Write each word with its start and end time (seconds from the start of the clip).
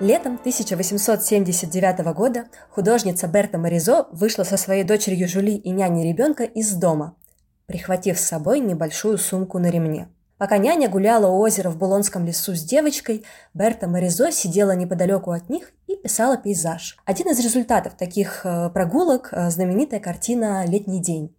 Летом 0.00 0.36
1879 0.36 2.14
года 2.14 2.46
художница 2.70 3.28
Берта 3.28 3.58
Маризо 3.58 4.06
вышла 4.12 4.44
со 4.44 4.56
своей 4.56 4.82
дочерью 4.82 5.28
Жули 5.28 5.56
и 5.56 5.68
няней 5.68 6.10
ребенка 6.10 6.44
из 6.44 6.72
дома, 6.72 7.16
прихватив 7.66 8.18
с 8.18 8.24
собой 8.24 8.60
небольшую 8.60 9.18
сумку 9.18 9.58
на 9.58 9.66
ремне. 9.66 10.08
Пока 10.38 10.56
няня 10.56 10.88
гуляла 10.88 11.26
у 11.26 11.38
озера 11.38 11.68
в 11.68 11.76
Булонском 11.76 12.24
лесу 12.24 12.54
с 12.54 12.62
девочкой, 12.62 13.26
Берта 13.52 13.88
Маризо 13.88 14.32
сидела 14.32 14.74
неподалеку 14.74 15.32
от 15.32 15.50
них 15.50 15.70
и 15.86 15.96
писала 15.96 16.38
пейзаж. 16.38 16.96
Один 17.04 17.28
из 17.28 17.38
результатов 17.38 17.92
таких 17.98 18.46
э, 18.46 18.70
прогулок 18.70 19.28
э,– 19.32 19.50
знаменитая 19.50 20.00
картина 20.00 20.64
«Летний 20.66 21.02
день». 21.02 21.36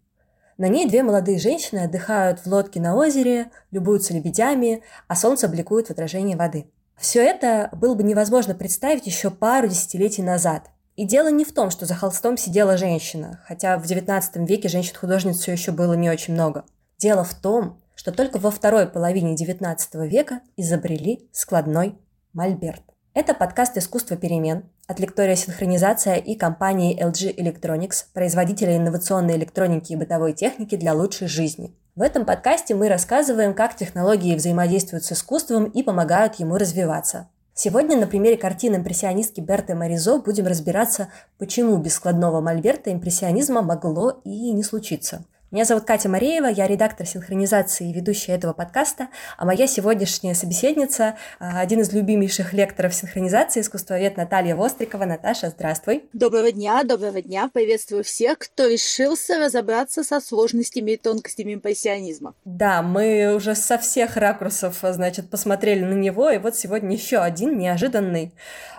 На 0.60 0.68
ней 0.68 0.88
две 0.88 1.02
молодые 1.02 1.40
женщины 1.40 1.80
отдыхают 1.80 2.42
в 2.42 2.46
лодке 2.46 2.80
на 2.80 2.96
озере, 2.96 3.50
любуются 3.72 4.14
лебедями, 4.14 4.84
а 5.08 5.16
солнце 5.16 5.48
бликует 5.48 5.88
в 5.88 5.90
отражении 5.90 6.36
воды. 6.36 6.68
Все 7.02 7.24
это 7.24 7.70
было 7.72 7.96
бы 7.96 8.04
невозможно 8.04 8.54
представить 8.54 9.08
еще 9.08 9.32
пару 9.32 9.68
десятилетий 9.68 10.22
назад. 10.22 10.70
И 10.96 11.04
дело 11.04 11.32
не 11.32 11.44
в 11.44 11.52
том, 11.52 11.72
что 11.72 11.88
за 11.88 11.96
холстом 11.96 12.38
сидела 12.38 12.78
женщина, 12.78 13.42
хотя 13.48 13.80
в 13.80 13.86
XIX 13.86 14.22
веке 14.46 14.70
женщин-художниц 14.70 15.40
все 15.40 15.52
еще 15.52 15.72
было 15.72 15.94
не 15.94 16.12
очень 16.12 16.36
много. 16.36 16.64
Дело 17.00 17.24
в 17.24 17.34
том, 17.34 17.82
что 17.96 18.12
только 18.12 18.38
во 18.38 18.52
второй 18.52 18.86
половине 18.86 19.34
XIX 19.34 20.08
века 20.08 20.42
изобрели 20.58 21.28
складной 21.32 21.98
мольберт. 22.34 22.84
Это 23.16 23.34
подкаст 23.34 23.78
«Искусство 23.78 24.16
перемен» 24.16 24.70
от 24.86 25.00
лектория 25.00 25.36
«Синхронизация» 25.36 26.18
и 26.18 26.36
компании 26.36 27.04
LG 27.04 27.36
Electronics, 27.36 28.06
производителя 28.14 28.78
инновационной 28.78 29.38
электроники 29.38 29.94
и 29.94 29.96
бытовой 29.96 30.34
техники 30.34 30.76
для 30.76 30.94
лучшей 30.94 31.28
жизни. 31.28 31.74
В 31.94 32.04
этом 32.04 32.24
подкасте 32.24 32.74
мы 32.74 32.88
рассказываем, 32.88 33.54
как 33.54 33.76
технологии 33.76 34.34
взаимодействуют 34.34 35.04
с 35.04 35.12
искусством 35.12 35.66
и 35.66 35.84
помогают 35.84 36.36
ему 36.36 36.56
развиваться. 36.56 37.28
Сегодня 37.54 37.98
на 37.98 38.08
примере 38.08 38.38
картины 38.38 38.78
импрессионистки 38.78 39.42
Берты 39.42 39.76
Маризо 39.76 40.18
будем 40.20 40.48
разбираться, 40.48 41.10
почему 41.38 41.76
без 41.80 41.96
складного 41.96 42.40
мольберта 42.40 42.94
импрессионизма 42.94 43.62
могло 43.62 44.22
и 44.24 44.54
не 44.54 44.64
случиться. 44.64 45.26
Меня 45.52 45.66
зовут 45.66 45.84
Катя 45.84 46.08
Мареева, 46.08 46.46
я 46.46 46.66
редактор 46.66 47.06
синхронизации 47.06 47.90
и 47.90 47.92
ведущая 47.92 48.36
этого 48.36 48.54
подкаста, 48.54 49.10
а 49.38 49.46
моя 49.46 49.68
сегодняшняя 49.68 50.34
собеседница– 50.34 51.18
один 51.40 51.82
из 51.82 51.92
любимейших 51.92 52.54
лекторов 52.54 52.96
синхронизации, 52.96 53.60
искусствовед 53.60 54.16
Наталья 54.16 54.56
Вострикова. 54.56 55.04
Наташа, 55.04 55.50
здравствуй. 55.50 56.06
Доброго 56.14 56.54
дня, 56.54 56.82
доброго 56.86 57.22
дня. 57.22 57.50
Приветствую 57.54 58.06
всех, 58.06 58.38
кто 58.40 58.66
решился 58.66 59.40
разобраться 59.40 60.06
со 60.06 60.22
сложностями 60.22 60.92
и 60.92 60.98
тонкостями 60.98 61.56
импрессионизма. 61.56 62.34
Да, 62.46 62.82
мы 62.82 63.36
уже 63.36 63.54
со 63.54 63.78
всех 63.78 64.16
ракурсов, 64.16 64.78
значит, 64.82 65.30
посмотрели 65.30 65.84
на 65.84 65.96
него, 65.96 66.30
и 66.30 66.38
вот 66.38 66.56
сегодня 66.56 66.96
еще 66.96 67.18
один 67.18 67.58
неожиданный. 67.58 68.32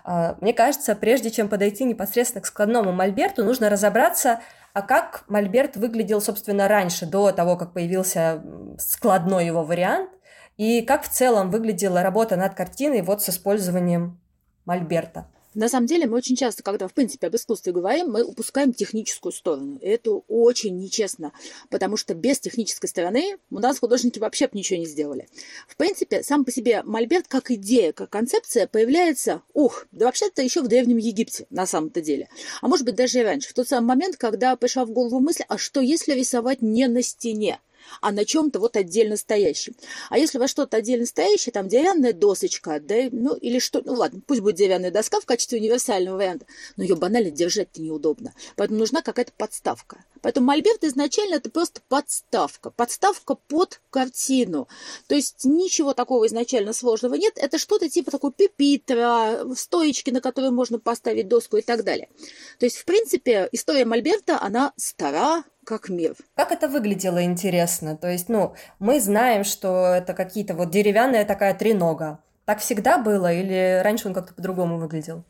А, 0.05 0.39
мне 0.41 0.55
кажется, 0.55 0.95
прежде 0.95 1.31
чем 1.31 1.51
подойти 1.51 1.85
непосредственно 1.85 2.41
к 2.41 2.47
складному 2.47 2.93
мольберту, 2.93 3.45
нужно 3.45 3.69
разобраться– 3.69 4.41
а 4.75 4.83
как 4.83 5.25
Мольберт 5.29 5.77
выглядел, 5.77 6.21
собственно, 6.21 6.67
раньше, 6.67 7.05
до 7.07 7.31
того, 7.33 7.57
как 7.57 7.75
появился 7.75 8.43
складной 8.79 9.47
его 9.47 9.65
вариант? 9.65 10.11
И 10.57 10.83
как 10.83 11.03
в 11.03 11.09
целом 11.09 11.51
выглядела 11.51 12.03
работа 12.03 12.37
над 12.37 12.55
картиной 12.55 13.03
вот 13.03 13.23
с 13.23 13.29
использованием 13.29 14.21
Мольберта? 14.65 15.27
На 15.55 15.69
самом 15.69 15.87
деле 15.87 16.07
мы 16.07 16.17
очень 16.17 16.37
часто, 16.37 16.63
когда 16.63 16.89
в 16.89 16.95
принципе 16.95 17.27
об 17.27 17.37
искусстве 17.37 17.73
говорим, 17.73 18.11
мы 18.11 18.25
упускаем 18.25 18.73
техническую 18.73 19.33
сторону. 19.33 19.79
И 19.83 19.87
это 19.87 20.13
очень 20.29 20.79
нечестно, 20.79 21.33
потому 21.69 21.97
что 21.97 22.15
без 22.15 22.41
технической 22.41 22.89
стороны 22.89 23.37
у 23.51 23.59
нас 23.59 23.79
художники 23.79 24.19
вообще 24.19 24.47
бы 24.47 24.53
ничего 24.55 24.79
не 24.79 24.87
сделали. 24.87 25.29
В 25.69 25.77
принципе, 25.77 26.23
сам 26.23 26.45
по 26.45 26.51
себе 26.51 26.83
мольберт 26.85 27.29
как 27.29 27.51
идея, 27.51 27.93
как 27.93 28.11
концепция 28.11 28.67
появляется, 28.67 29.43
ух, 29.53 29.87
да 29.93 30.07
вообще-то 30.07 30.43
еще 30.43 30.63
в 30.63 30.69
Древнем 30.69 30.97
Египте 30.97 31.47
на 31.51 31.67
самом-то 31.67 32.01
деле. 32.01 32.29
А 32.61 32.69
может 32.69 32.87
быть 32.87 32.95
даже 32.95 33.21
и 33.21 33.23
раньше, 33.23 33.51
в 33.51 33.55
тот 33.55 33.69
самый 33.69 33.89
момент, 33.89 34.17
когда 34.17 34.57
пришла 34.57 34.85
в 34.87 34.91
голову 34.91 35.21
мысль, 35.21 35.45
а 35.49 35.59
что 35.59 35.81
если 35.81 36.13
рисовать 36.13 36.63
не 36.63 36.89
на 36.89 37.03
стене? 37.03 37.61
А 38.01 38.13
на 38.13 38.25
чем-то 38.25 38.59
вот 38.59 38.77
отдельно 38.77 39.17
стоящем. 39.17 39.75
А 40.11 40.19
если 40.19 40.39
вас 40.39 40.51
что-то 40.51 40.77
отдельно 40.77 41.07
стоящее, 41.07 41.53
там 41.53 41.69
деревянная 41.69 42.13
досочка, 42.13 42.81
да, 42.81 43.09
ну 43.11 43.35
или 43.35 43.59
что, 43.59 43.83
ну 43.85 43.95
ладно, 43.95 44.21
пусть 44.27 44.41
будет 44.41 44.57
деревянная 44.57 44.91
доска 44.91 45.21
в 45.21 45.27
качестве 45.27 45.59
универсального 45.59 46.17
варианта, 46.17 46.47
но 46.77 46.83
ее 46.85 46.97
банально 46.97 47.31
держать-то 47.31 47.81
неудобно. 47.81 48.35
Поэтому 48.57 48.79
нужна 48.79 49.03
какая-то 49.03 49.33
подставка. 49.37 50.05
Поэтому 50.23 50.47
мольберт 50.47 50.85
изначально 50.85 51.37
это 51.37 51.51
просто 51.51 51.81
подставка. 51.89 52.71
Подставка 52.71 53.35
под 53.35 53.81
картину. 53.91 54.69
То 55.09 55.15
есть 55.15 55.45
ничего 55.45 55.95
такого 55.95 56.27
изначально 56.27 56.73
сложного 56.73 57.15
нет. 57.15 57.35
Это 57.37 57.59
что-то 57.59 57.89
типа 57.89 58.11
такой 58.11 58.33
пипитра, 58.33 59.45
стоечки, 59.57 60.11
на 60.11 60.21
которые 60.21 60.51
можно 60.51 60.79
поставить 60.79 61.29
доску 61.29 61.57
и 61.57 61.63
так 61.63 61.85
далее. 61.85 62.09
То 62.59 62.67
есть, 62.67 62.77
в 62.77 62.85
принципе, 62.85 63.49
история 63.53 63.85
мольберта, 63.85 64.41
она 64.41 64.73
стара, 64.77 65.45
как 65.65 65.89
мир. 65.89 66.15
Как 66.35 66.53
это 66.53 66.69
выглядело 66.69 67.23
интересно? 67.23 67.97
То 67.97 68.11
есть, 68.11 68.29
ну, 68.29 68.55
мы 68.79 69.01
знаем, 69.01 69.45
что 69.45 69.87
это 69.95 70.15
какие-то 70.15 70.55
вот 70.55 70.71
деревянная 70.71 71.25
такая 71.25 71.55
тренога. 71.55 72.19
Так 72.45 72.59
всегда 72.59 72.99
было 72.99 73.33
или 73.33 73.81
раньше 73.83 74.09
он 74.09 74.15
как-то 74.15 74.35
по-другому 74.35 74.79
выглядел? 74.79 75.25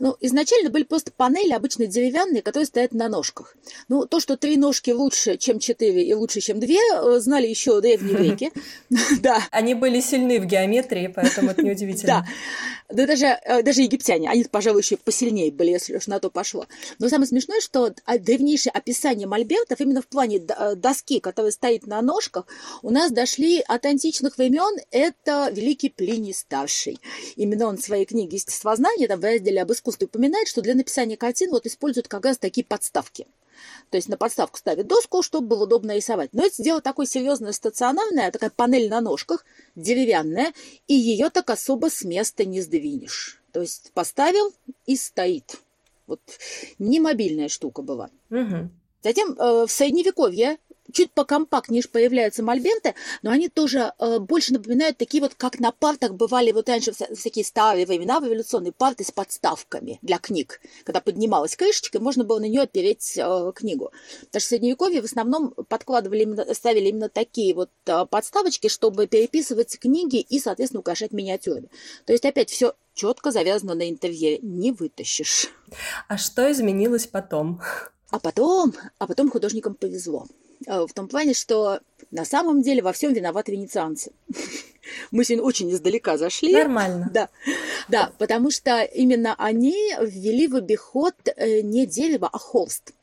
Ну, 0.00 0.16
изначально 0.20 0.70
были 0.70 0.84
просто 0.84 1.12
панели, 1.12 1.52
обычно 1.52 1.86
деревянные, 1.86 2.42
которые 2.42 2.66
стоят 2.66 2.92
на 2.92 3.08
ножках. 3.08 3.56
Ну, 3.88 4.06
то, 4.06 4.20
что 4.20 4.36
три 4.36 4.56
ножки 4.56 4.90
лучше, 4.90 5.36
чем 5.36 5.58
четыре 5.58 6.04
и 6.04 6.14
лучше, 6.14 6.40
чем 6.40 6.60
две, 6.60 6.78
э, 6.78 7.18
знали 7.20 7.46
еще 7.46 7.80
древние 7.80 8.16
греки. 8.18 8.52
Да. 9.20 9.42
Они 9.50 9.74
были 9.74 10.00
сильны 10.00 10.40
в 10.40 10.46
геометрии, 10.46 11.12
поэтому 11.14 11.50
это 11.50 11.62
неудивительно. 11.68 12.24
Да. 12.24 12.26
Да 12.90 13.06
даже, 13.06 13.26
э, 13.26 13.62
даже 13.62 13.82
египтяне, 13.82 14.30
они, 14.30 14.44
пожалуй, 14.44 14.80
еще 14.80 14.96
посильнее 14.96 15.52
были, 15.52 15.70
если 15.70 15.96
уж 15.96 16.06
на 16.06 16.20
то 16.20 16.30
пошло. 16.30 16.66
Но 16.98 17.10
самое 17.10 17.28
смешное, 17.28 17.60
что 17.60 17.92
древнейшее 18.06 18.72
описание 18.72 19.26
мольбертов 19.26 19.80
именно 19.80 20.00
в 20.00 20.06
плане 20.06 20.38
э, 20.38 20.74
доски, 20.74 21.20
которая 21.20 21.52
стоит 21.52 21.86
на 21.86 22.00
ножках, 22.00 22.46
у 22.82 22.90
нас 22.90 23.12
дошли 23.12 23.62
от 23.66 23.84
античных 23.84 24.38
времен. 24.38 24.78
Это 24.90 25.50
великий 25.52 25.90
Плиний 25.90 26.32
Старший. 26.32 26.98
Именно 27.36 27.66
он 27.66 27.76
в 27.76 27.82
своей 27.82 28.06
книге 28.06 28.36
«Естествознание» 28.36 29.06
там 29.06 29.20
в 29.20 29.24
разделе 29.24 29.57
об 29.58 29.72
искусстве 29.72 30.06
упоминает, 30.06 30.48
что 30.48 30.62
для 30.62 30.74
написания 30.74 31.16
картин 31.16 31.50
вот 31.50 31.66
используют 31.66 32.08
как 32.08 32.24
раз 32.24 32.38
такие 32.38 32.64
подставки. 32.64 33.26
То 33.90 33.96
есть 33.96 34.08
на 34.08 34.16
подставку 34.16 34.58
ставят 34.58 34.86
доску, 34.86 35.22
чтобы 35.22 35.48
было 35.48 35.64
удобно 35.64 35.96
рисовать. 35.96 36.30
Но 36.32 36.44
это 36.44 36.62
дело 36.62 36.80
такое 36.80 37.06
серьезное, 37.06 37.52
стационарное, 37.52 38.30
такая 38.30 38.50
панель 38.50 38.88
на 38.88 39.00
ножках, 39.00 39.44
деревянная, 39.74 40.52
и 40.86 40.94
ее 40.94 41.30
так 41.30 41.50
особо 41.50 41.90
с 41.90 42.04
места 42.04 42.44
не 42.44 42.60
сдвинешь. 42.60 43.40
То 43.52 43.60
есть 43.60 43.90
поставил 43.94 44.52
и 44.86 44.96
стоит. 44.96 45.58
Вот 46.06 46.20
не 46.78 47.00
мобильная 47.00 47.48
штука 47.48 47.82
была. 47.82 48.10
Угу. 48.30 48.70
Затем 49.02 49.32
э, 49.32 49.66
в 49.66 49.70
средневековье 49.70 50.58
чуть 50.92 51.12
покомпактнее 51.12 51.82
появляются 51.90 52.42
мольберты, 52.42 52.94
но 53.22 53.30
они 53.30 53.48
тоже 53.48 53.92
э, 53.98 54.18
больше 54.18 54.52
напоминают 54.52 54.96
такие 54.96 55.22
вот, 55.22 55.34
как 55.34 55.58
на 55.60 55.72
партах 55.72 56.14
бывали 56.14 56.52
вот 56.52 56.68
раньше 56.68 56.92
всякие 56.92 57.44
старые 57.44 57.86
времена, 57.86 58.20
революционные 58.20 58.72
парты 58.72 59.04
с 59.04 59.10
подставками 59.10 59.98
для 60.02 60.18
книг. 60.18 60.60
Когда 60.84 61.00
поднималась 61.00 61.56
крышечка, 61.56 62.00
можно 62.00 62.24
было 62.24 62.38
на 62.38 62.44
нее 62.46 62.62
опереть 62.62 63.14
э, 63.16 63.52
книгу. 63.54 63.92
Потому 64.20 64.40
что 64.40 64.40
в 64.40 64.44
Средневековье 64.44 65.02
в 65.02 65.04
основном 65.04 65.50
подкладывали, 65.68 66.22
именно, 66.22 66.54
ставили 66.54 66.88
именно 66.88 67.08
такие 67.08 67.54
вот 67.54 67.70
э, 67.86 68.06
подставочки, 68.06 68.68
чтобы 68.68 69.06
переписывать 69.06 69.78
книги 69.78 70.20
и, 70.20 70.38
соответственно, 70.38 70.80
украшать 70.80 71.12
миниатюрами. 71.12 71.68
То 72.06 72.12
есть 72.12 72.24
опять 72.24 72.50
все 72.50 72.74
четко 72.94 73.30
завязано 73.30 73.74
на 73.74 73.88
интерьере, 73.88 74.38
не 74.42 74.72
вытащишь. 74.72 75.50
А 76.08 76.18
что 76.18 76.50
изменилось 76.50 77.06
потом? 77.06 77.60
А 78.10 78.18
потом, 78.18 78.74
а 78.98 79.06
потом 79.06 79.30
художникам 79.30 79.74
повезло. 79.74 80.26
Э, 80.66 80.86
в 80.86 80.92
том 80.92 81.08
плане, 81.08 81.34
что 81.34 81.80
на 82.10 82.24
самом 82.24 82.62
деле 82.62 82.82
во 82.82 82.92
всем 82.92 83.12
виноваты 83.12 83.52
венецианцы. 83.52 84.12
Мы 85.10 85.24
сегодня 85.24 85.44
очень 85.44 85.70
издалека 85.70 86.16
зашли. 86.16 86.52
Нормально. 86.54 87.10
Да, 87.12 87.28
да, 87.88 88.12
потому 88.18 88.50
что 88.50 88.82
именно 88.82 89.34
они 89.36 89.94
ввели 90.00 90.48
в 90.48 90.56
обиход 90.56 91.14
э, 91.36 91.60
не 91.60 91.86
дерево, 91.86 92.28
а 92.32 92.38
холст. 92.38 92.94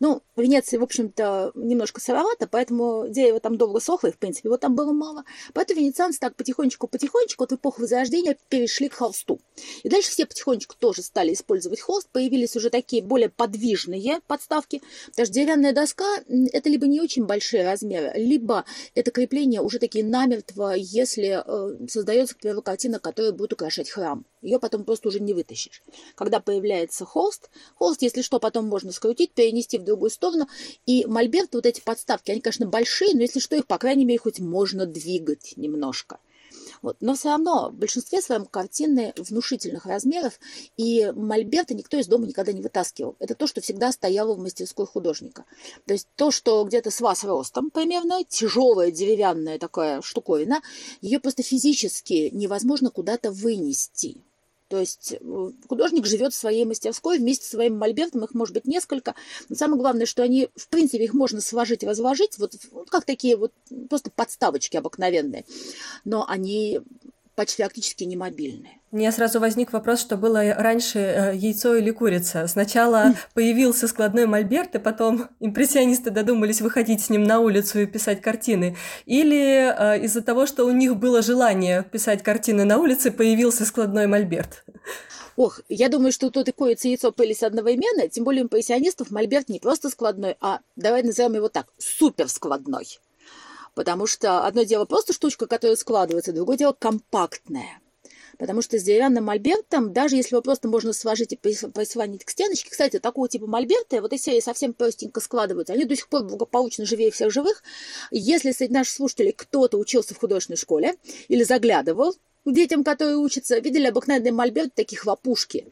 Ну, 0.00 0.22
в 0.36 0.40
Венеции, 0.40 0.76
в 0.76 0.82
общем-то, 0.82 1.52
немножко 1.54 2.00
сыровато, 2.00 2.46
поэтому 2.46 3.06
дерево 3.08 3.40
там 3.40 3.56
долго 3.56 3.80
сохло, 3.80 4.08
и, 4.08 4.12
в 4.12 4.18
принципе, 4.18 4.48
его 4.48 4.56
там 4.56 4.74
было 4.74 4.92
мало. 4.92 5.24
Поэтому 5.54 5.80
венецианцы 5.80 6.20
так 6.20 6.36
потихонечку-потихонечку 6.36 7.44
от 7.44 7.52
эпохи 7.52 7.80
Возрождения 7.80 8.36
перешли 8.48 8.88
к 8.88 8.94
холсту. 8.94 9.40
И 9.82 9.88
дальше 9.88 10.10
все 10.10 10.26
потихонечку 10.26 10.76
тоже 10.78 11.02
стали 11.02 11.32
использовать 11.32 11.80
холст. 11.80 12.08
Появились 12.10 12.56
уже 12.56 12.70
такие 12.70 13.02
более 13.02 13.28
подвижные 13.28 14.20
подставки. 14.26 14.82
Потому 15.06 15.26
что 15.26 15.34
деревянная 15.34 15.72
доска– 15.72 16.04
это 16.52 16.68
либо 16.68 16.86
не 16.86 17.00
очень 17.00 17.24
большие 17.24 17.64
размеры, 17.64 18.12
либо 18.14 18.64
это 18.94 19.10
крепление 19.10 19.60
уже 19.60 19.78
такие 19.78 20.04
намертво, 20.04 20.74
если 20.76 21.42
э, 21.44 21.86
создается, 21.88 22.34
к 22.34 22.38
примеру, 22.38 22.62
картина, 22.62 22.98
которая 22.98 23.32
будет 23.32 23.52
украшать 23.52 23.90
храм. 23.90 24.24
Ее 24.42 24.60
потом 24.60 24.84
просто 24.84 25.08
уже 25.08 25.20
не 25.20 25.34
вытащишь. 25.34 25.82
Когда 26.14 26.40
появляется 26.40 27.04
холст, 27.04 27.50
холст, 27.74 28.02
если 28.02 28.22
что, 28.22 28.38
потом 28.38 28.66
можно 28.66 28.92
скрутить, 28.92 29.32
перенести 29.32 29.55
в 29.78 29.84
другую 29.84 30.10
сторону. 30.10 30.48
И 30.86 31.04
мольберты, 31.06 31.58
вот 31.58 31.66
эти 31.66 31.80
подставки, 31.80 32.30
они, 32.30 32.40
конечно, 32.40 32.66
большие, 32.66 33.14
но 33.14 33.22
если 33.22 33.40
что, 33.40 33.56
их, 33.56 33.66
по 33.66 33.78
крайней 33.78 34.04
мере, 34.04 34.18
хоть 34.18 34.40
можно 34.40 34.86
двигать 34.86 35.54
немножко. 35.56 36.18
Вот. 36.82 36.96
Но 37.00 37.14
все 37.14 37.30
равно 37.30 37.70
в 37.70 37.74
большинстве 37.74 38.20
своем 38.20 38.44
картины 38.44 39.12
внушительных 39.16 39.86
размеров, 39.86 40.38
и 40.76 41.12
мольберты 41.14 41.74
никто 41.74 41.96
из 41.96 42.06
дома 42.06 42.26
никогда 42.26 42.52
не 42.52 42.62
вытаскивал. 42.62 43.16
Это 43.18 43.34
то, 43.34 43.46
что 43.46 43.60
всегда 43.60 43.92
стояло 43.92 44.34
в 44.34 44.38
мастерской 44.38 44.86
художника. 44.86 45.44
То 45.86 45.94
есть 45.94 46.08
то, 46.16 46.30
что 46.30 46.64
где-то 46.64 46.90
с 46.90 47.00
вас 47.00 47.24
ростом 47.24 47.70
примерно, 47.70 48.24
тяжелая 48.24 48.90
деревянная 48.90 49.58
такая 49.58 50.02
штуковина, 50.02 50.60
ее 51.00 51.20
просто 51.20 51.42
физически 51.42 52.30
невозможно 52.32 52.90
куда-то 52.90 53.30
вынести. 53.30 54.22
То 54.68 54.80
есть 54.80 55.12
э, 55.12 55.50
художник 55.68 56.06
живет 56.06 56.32
в 56.32 56.36
своей 56.36 56.64
мастерской 56.64 57.18
вместе 57.18 57.44
со 57.44 57.52
своим 57.52 57.78
мольбертом, 57.78 58.24
их 58.24 58.34
может 58.34 58.54
быть 58.54 58.66
несколько. 58.66 59.14
Но 59.48 59.56
самое 59.56 59.80
главное, 59.80 60.06
что 60.06 60.22
они, 60.22 60.48
в 60.56 60.68
принципе, 60.68 61.04
их 61.04 61.14
можно 61.14 61.40
сложить 61.40 61.82
и 61.82 61.86
разложить, 61.86 62.38
вот, 62.38 62.54
вот 62.72 62.90
как 62.90 63.04
такие 63.04 63.36
вот 63.36 63.52
просто 63.88 64.10
подставочки 64.10 64.76
обыкновенные. 64.76 65.44
Но 66.04 66.26
они 66.28 66.80
почти 67.36 67.62
фактически 67.62 68.04
не 68.04 68.16
мобильные. 68.16 68.80
У 68.90 68.96
меня 68.96 69.12
сразу 69.12 69.38
возник 69.40 69.72
вопрос, 69.72 70.00
что 70.00 70.16
было 70.16 70.54
раньше 70.54 70.98
э, 70.98 71.36
яйцо 71.36 71.76
или 71.76 71.90
курица. 71.90 72.46
Сначала 72.46 73.14
появился 73.34 73.88
складной 73.88 74.26
мольберт, 74.26 74.74
и 74.74 74.78
потом 74.78 75.28
импрессионисты 75.40 76.10
додумались 76.10 76.60
выходить 76.60 77.02
с 77.02 77.10
ним 77.10 77.22
на 77.22 77.40
улицу 77.40 77.80
и 77.80 77.86
писать 77.86 78.22
картины. 78.22 78.76
Или 79.04 79.72
э, 79.72 80.04
из-за 80.04 80.22
того, 80.22 80.46
что 80.46 80.64
у 80.64 80.70
них 80.70 80.96
было 80.96 81.22
желание 81.22 81.84
писать 81.84 82.22
картины 82.22 82.64
на 82.64 82.78
улице, 82.78 83.10
появился 83.10 83.64
складной 83.66 84.06
мольберт. 84.06 84.64
Ох, 85.36 85.60
я 85.68 85.90
думаю, 85.90 86.12
что 86.12 86.30
тут 86.30 86.48
и 86.48 86.52
курица 86.52 86.88
и 86.88 86.92
яйцо 86.92 87.12
пылись 87.12 87.42
одновременно, 87.42 88.08
тем 88.08 88.24
более 88.24 88.42
у 88.42 88.46
импрессионистов 88.46 89.10
мольберт 89.10 89.50
не 89.50 89.60
просто 89.60 89.90
складной, 89.90 90.36
а, 90.40 90.60
давай 90.76 91.02
назовем 91.02 91.34
его 91.34 91.50
так, 91.50 91.66
супер 91.76 92.28
складной. 92.28 92.98
Потому 93.76 94.06
что 94.06 94.46
одно 94.46 94.62
дело 94.62 94.86
просто 94.86 95.12
штучка, 95.12 95.46
которая 95.46 95.76
складывается, 95.76 96.32
другое 96.32 96.56
дело 96.56 96.72
компактная. 96.72 97.78
Потому 98.38 98.62
что 98.62 98.78
с 98.78 98.82
деревянным 98.82 99.24
мольбертом, 99.24 99.92
даже 99.92 100.16
если 100.16 100.34
его 100.34 100.40
просто 100.40 100.66
можно 100.66 100.94
сложить 100.94 101.32
и 101.32 101.36
прислонить 101.36 102.24
к 102.24 102.30
стеночке, 102.30 102.70
кстати, 102.70 102.98
такого 102.98 103.28
типа 103.28 103.46
мольберты, 103.46 104.00
вот 104.00 104.14
эти 104.14 104.40
совсем 104.40 104.72
простенько 104.72 105.20
складываются, 105.20 105.74
они 105.74 105.84
до 105.84 105.94
сих 105.94 106.08
пор 106.08 106.24
благополучно 106.24 106.86
живее 106.86 107.10
всех 107.10 107.30
живых. 107.30 107.62
Если 108.10 108.52
среди 108.52 108.72
наших 108.72 108.94
слушателей 108.94 109.32
кто-то 109.32 109.76
учился 109.76 110.14
в 110.14 110.18
художественной 110.18 110.56
школе 110.56 110.96
или 111.28 111.42
заглядывал 111.42 112.14
детям, 112.52 112.84
которые 112.84 113.16
учатся, 113.16 113.58
видели 113.58 113.86
обыкновенный 113.86 114.30
мольберт, 114.30 114.74
таких 114.74 115.04
в 115.04 115.10
опушке. 115.10 115.66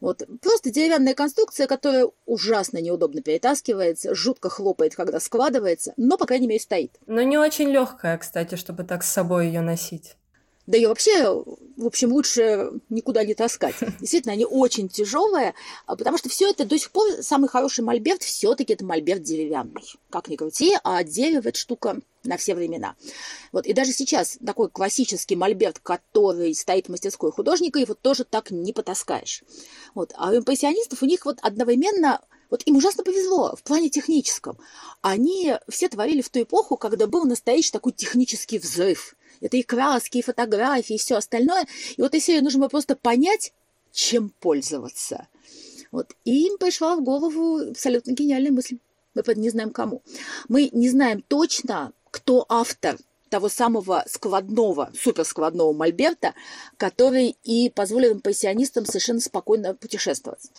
Вот. 0.00 0.22
Просто 0.40 0.70
деревянная 0.70 1.14
конструкция, 1.14 1.66
которая 1.66 2.08
ужасно 2.26 2.78
неудобно 2.78 3.22
перетаскивается, 3.22 4.14
жутко 4.14 4.48
хлопает, 4.48 4.94
когда 4.94 5.20
складывается, 5.20 5.94
но, 5.96 6.16
по 6.18 6.26
крайней 6.26 6.46
мере, 6.46 6.60
стоит. 6.60 6.92
Но 7.06 7.22
не 7.22 7.38
очень 7.38 7.70
легкая, 7.70 8.18
кстати, 8.18 8.54
чтобы 8.56 8.84
так 8.84 9.02
с 9.02 9.10
собой 9.10 9.46
ее 9.46 9.60
носить. 9.60 10.16
Да 10.68 10.76
и 10.76 10.84
вообще, 10.84 11.32
в 11.78 11.86
общем, 11.86 12.12
лучше 12.12 12.72
никуда 12.90 13.24
не 13.24 13.32
таскать. 13.34 13.76
Действительно, 14.00 14.34
они 14.34 14.44
очень 14.44 14.90
тяжелые, 14.90 15.54
а 15.86 15.96
потому 15.96 16.18
что 16.18 16.28
все 16.28 16.50
это 16.50 16.66
до 16.66 16.78
сих 16.78 16.90
пор 16.90 17.22
самый 17.22 17.48
хороший 17.48 17.82
мольберт 17.82 18.22
все-таки 18.22 18.74
это 18.74 18.84
мольберт 18.84 19.22
деревянный. 19.22 19.84
Как 20.10 20.28
ни 20.28 20.36
крути, 20.36 20.74
а 20.84 21.02
дерево 21.04 21.48
это 21.48 21.58
штука 21.58 22.00
на 22.28 22.36
все 22.36 22.54
времена. 22.54 22.94
Вот, 23.52 23.66
и 23.66 23.72
даже 23.72 23.92
сейчас 23.92 24.38
такой 24.44 24.70
классический 24.70 25.34
мольберт, 25.34 25.80
который 25.80 26.54
стоит 26.54 26.86
в 26.86 26.90
мастерской 26.90 27.32
художника, 27.32 27.78
его 27.78 27.94
тоже 27.94 28.24
так 28.24 28.50
не 28.50 28.72
потаскаешь. 28.72 29.42
Вот. 29.94 30.12
А 30.16 30.30
у 30.30 30.36
импрессионистов 30.36 31.02
у 31.02 31.06
них 31.06 31.24
вот 31.24 31.38
одновременно 31.42 32.20
вот 32.50 32.62
им 32.64 32.76
ужасно 32.76 33.04
повезло 33.04 33.54
в 33.56 33.62
плане 33.62 33.90
техническом. 33.90 34.58
Они 35.02 35.54
все 35.68 35.88
творили 35.88 36.22
в 36.22 36.28
ту 36.28 36.42
эпоху, 36.42 36.76
когда 36.76 37.06
был 37.06 37.24
настоящий 37.24 37.72
такой 37.72 37.92
технический 37.92 38.58
взрыв. 38.58 39.16
Это 39.40 39.56
и 39.56 39.62
краски, 39.62 40.18
и 40.18 40.22
фотографии, 40.22 40.94
и 40.94 40.98
все 40.98 41.16
остальное. 41.16 41.66
И 41.96 42.02
вот 42.02 42.14
если 42.14 42.40
нужно 42.40 42.60
было 42.60 42.68
просто 42.68 42.96
понять, 42.96 43.52
чем 43.92 44.30
пользоваться. 44.40 45.28
Вот. 45.90 46.14
И 46.24 46.46
им 46.46 46.58
пришла 46.58 46.96
в 46.96 47.02
голову 47.02 47.70
абсолютно 47.70 48.12
гениальная 48.12 48.52
мысль. 48.52 48.78
Мы 49.14 49.34
не 49.34 49.50
знаем 49.50 49.70
кому. 49.70 50.02
Мы 50.48 50.70
не 50.72 50.88
знаем 50.88 51.24
точно, 51.26 51.92
кто 52.10 52.44
автор 52.48 52.96
того 53.28 53.48
самого 53.48 54.04
складного, 54.06 54.90
суперскладного 54.98 55.72
мольберта, 55.72 56.34
который 56.76 57.36
и 57.44 57.70
позволил 57.70 58.14
импрессионистам 58.14 58.86
совершенно 58.86 59.20
спокойно 59.20 59.74
путешествовать. 59.74 60.50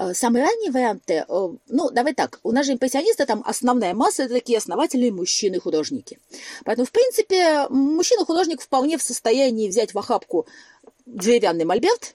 Э, 0.00 0.14
самые 0.14 0.44
ранние 0.44 0.70
варианты, 0.70 1.24
э, 1.28 1.48
ну, 1.68 1.90
давай 1.90 2.14
так, 2.14 2.40
у 2.42 2.52
нас 2.52 2.66
же 2.66 2.72
импрессионисты, 2.72 3.26
там 3.26 3.42
основная 3.44 3.94
масса– 3.94 4.22
это 4.24 4.34
такие 4.34 4.56
основательные 4.56 5.12
мужчины-художники. 5.12 6.18
Поэтому, 6.64 6.86
в 6.86 6.92
принципе, 6.92 7.66
мужчина-художник 7.68 8.62
вполне 8.62 8.96
в 8.96 9.02
состоянии 9.02 9.68
взять 9.68 9.92
в 9.92 9.98
охапку 9.98 10.46
деревянный 11.04 11.66
мольберт, 11.66 12.14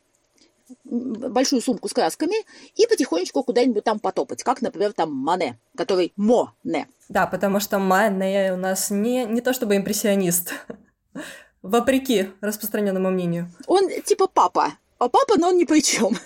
большую 0.83 1.62
сумку 1.62 1.88
с 1.88 1.94
красками 1.94 2.35
и 2.75 2.88
потихонечку 2.88 3.44
куда-нибудь 3.44 3.83
там 3.83 4.00
потопать, 4.00 4.44
как, 4.44 4.62
например, 4.62 4.94
там 4.94 5.12
Мане, 5.13 5.59
который 5.75 6.13
Моне. 6.15 6.88
Да, 7.09 7.27
потому 7.27 7.59
что 7.59 7.79
Мане 7.79 8.53
у 8.53 8.57
нас 8.57 8.89
не, 8.89 9.25
не 9.25 9.41
то 9.41 9.53
чтобы 9.53 9.77
импрессионист, 9.77 10.53
вопреки 11.62 12.29
распространенному 12.41 13.09
мнению. 13.12 13.51
Он 13.67 13.89
типа 14.03 14.27
папа, 14.27 14.73
а 14.97 15.09
папа, 15.09 15.38
но 15.38 15.50
он 15.50 15.57
ни 15.57 15.65
при 15.65 15.81
чем. 15.81 16.17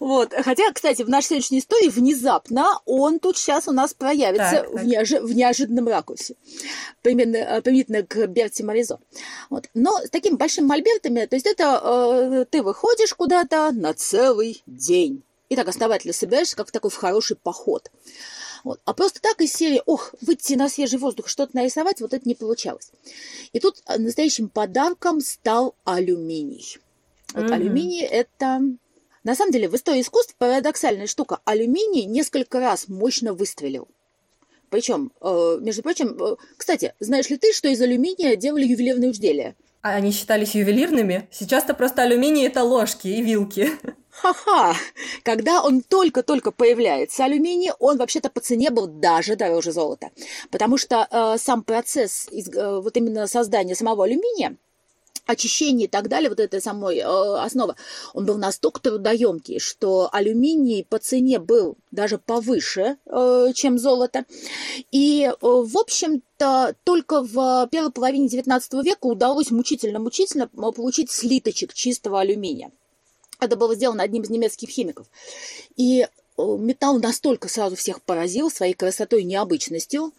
Вот. 0.00 0.32
Хотя, 0.32 0.72
кстати, 0.72 1.02
в 1.02 1.08
нашей 1.08 1.28
сегодняшней 1.28 1.58
истории 1.60 1.88
внезапно 1.88 2.66
он 2.84 3.18
тут 3.18 3.36
сейчас 3.36 3.68
у 3.68 3.72
нас 3.72 3.94
проявится 3.94 4.64
так, 4.64 4.70
в, 4.70 4.86
неожи- 4.86 5.20
в 5.20 5.34
неожиданном 5.34 5.88
ракурсе. 5.88 6.36
Примерно, 7.02 7.36
э, 7.36 7.62
примерно 7.62 8.02
к 8.02 8.26
Берти 8.26 8.62
Моризо. 8.62 8.98
Вот. 9.50 9.68
Но 9.74 9.98
с 9.98 10.10
такими 10.10 10.36
большими 10.36 10.66
мольбертами, 10.66 11.26
то 11.26 11.36
есть 11.36 11.46
это 11.46 11.80
э, 11.82 12.44
ты 12.50 12.62
выходишь 12.62 13.14
куда-то 13.14 13.70
на 13.72 13.94
целый 13.94 14.62
день. 14.66 15.22
И 15.48 15.56
так 15.56 15.68
основательно 15.68 16.12
собираешься, 16.12 16.56
как 16.56 16.68
в 16.68 16.72
такой 16.72 16.90
в 16.90 16.96
хороший 16.96 17.36
поход. 17.36 17.90
Вот. 18.64 18.80
А 18.84 18.94
просто 18.94 19.20
так 19.20 19.40
из 19.40 19.52
серии, 19.52 19.80
ох, 19.86 20.12
выйти 20.20 20.54
на 20.54 20.68
свежий 20.68 20.98
воздух, 20.98 21.28
что-то 21.28 21.54
нарисовать, 21.54 22.00
вот 22.00 22.12
это 22.12 22.28
не 22.28 22.34
получалось. 22.34 22.90
И 23.52 23.60
тут 23.60 23.80
настоящим 23.86 24.48
подарком 24.48 25.20
стал 25.20 25.76
алюминий. 25.84 26.78
Вот 27.32 27.44
mm-hmm. 27.44 27.54
алюминий 27.54 28.02
это 28.02 28.60
на 29.26 29.34
самом 29.34 29.50
деле, 29.50 29.68
в 29.68 29.74
истории 29.74 30.02
искусств 30.02 30.36
парадоксальная 30.38 31.08
штука. 31.08 31.40
Алюминий 31.44 32.04
несколько 32.04 32.60
раз 32.60 32.86
мощно 32.86 33.34
выстрелил. 33.34 33.88
Причем, 34.70 35.10
э, 35.20 35.58
между 35.60 35.82
прочим, 35.82 36.16
э, 36.16 36.36
кстати, 36.56 36.94
знаешь 37.00 37.28
ли 37.28 37.36
ты, 37.36 37.52
что 37.52 37.66
из 37.66 37.80
алюминия 37.82 38.36
делали 38.36 38.64
ювелирные 38.64 39.10
изделия? 39.10 39.56
А 39.82 39.90
они 39.96 40.12
считались 40.12 40.54
ювелирными? 40.54 41.28
Сейчас-то 41.32 41.74
просто 41.74 42.02
алюминий– 42.02 42.46
это 42.46 42.62
ложки 42.62 43.08
и 43.08 43.20
вилки. 43.20 43.68
Ха-ха! 44.10 44.76
Когда 45.24 45.60
он 45.60 45.82
только-только 45.82 46.52
появляется, 46.52 47.24
алюминий, 47.24 47.72
он 47.80 47.98
вообще-то 47.98 48.30
по 48.30 48.38
цене 48.38 48.70
был 48.70 48.86
даже 48.86 49.34
дороже 49.34 49.72
золота. 49.72 50.10
Потому 50.52 50.78
что 50.78 51.04
э, 51.10 51.36
сам 51.38 51.64
процесс, 51.64 52.28
э, 52.30 52.80
вот 52.80 52.96
именно 52.96 53.26
создания 53.26 53.74
самого 53.74 54.04
алюминия, 54.04 54.56
очищение 55.26 55.86
и 55.86 55.90
так 55.90 56.08
далее, 56.08 56.30
вот 56.30 56.40
этой 56.40 56.62
самой 56.62 56.98
э, 56.98 57.04
основы, 57.04 57.74
он 58.14 58.24
был 58.24 58.38
настолько 58.38 58.80
трудоемкий, 58.80 59.58
что 59.58 60.08
алюминий 60.12 60.84
по 60.88 60.98
цене 60.98 61.38
был 61.38 61.76
даже 61.90 62.18
повыше, 62.18 62.96
э, 63.06 63.52
чем 63.54 63.78
золото. 63.78 64.24
И, 64.92 65.24
э, 65.24 65.34
в 65.40 65.76
общем-то, 65.76 66.74
только 66.84 67.22
в 67.22 67.68
первой 67.70 67.90
половине 67.90 68.28
XIX 68.28 68.82
века 68.82 69.06
удалось 69.06 69.50
мучительно-мучительно 69.50 70.48
получить 70.48 71.10
слиточек 71.10 71.74
чистого 71.74 72.20
алюминия. 72.20 72.70
Это 73.40 73.56
было 73.56 73.74
сделано 73.74 74.02
одним 74.02 74.22
из 74.22 74.30
немецких 74.30 74.68
химиков. 74.68 75.06
И 75.76 76.02
э, 76.02 76.08
металл 76.36 76.98
настолько 77.00 77.48
сразу 77.48 77.76
всех 77.76 78.00
поразил 78.02 78.50
своей 78.50 78.74
красотой 78.74 79.22
и 79.22 79.24
необычностью. 79.24 80.12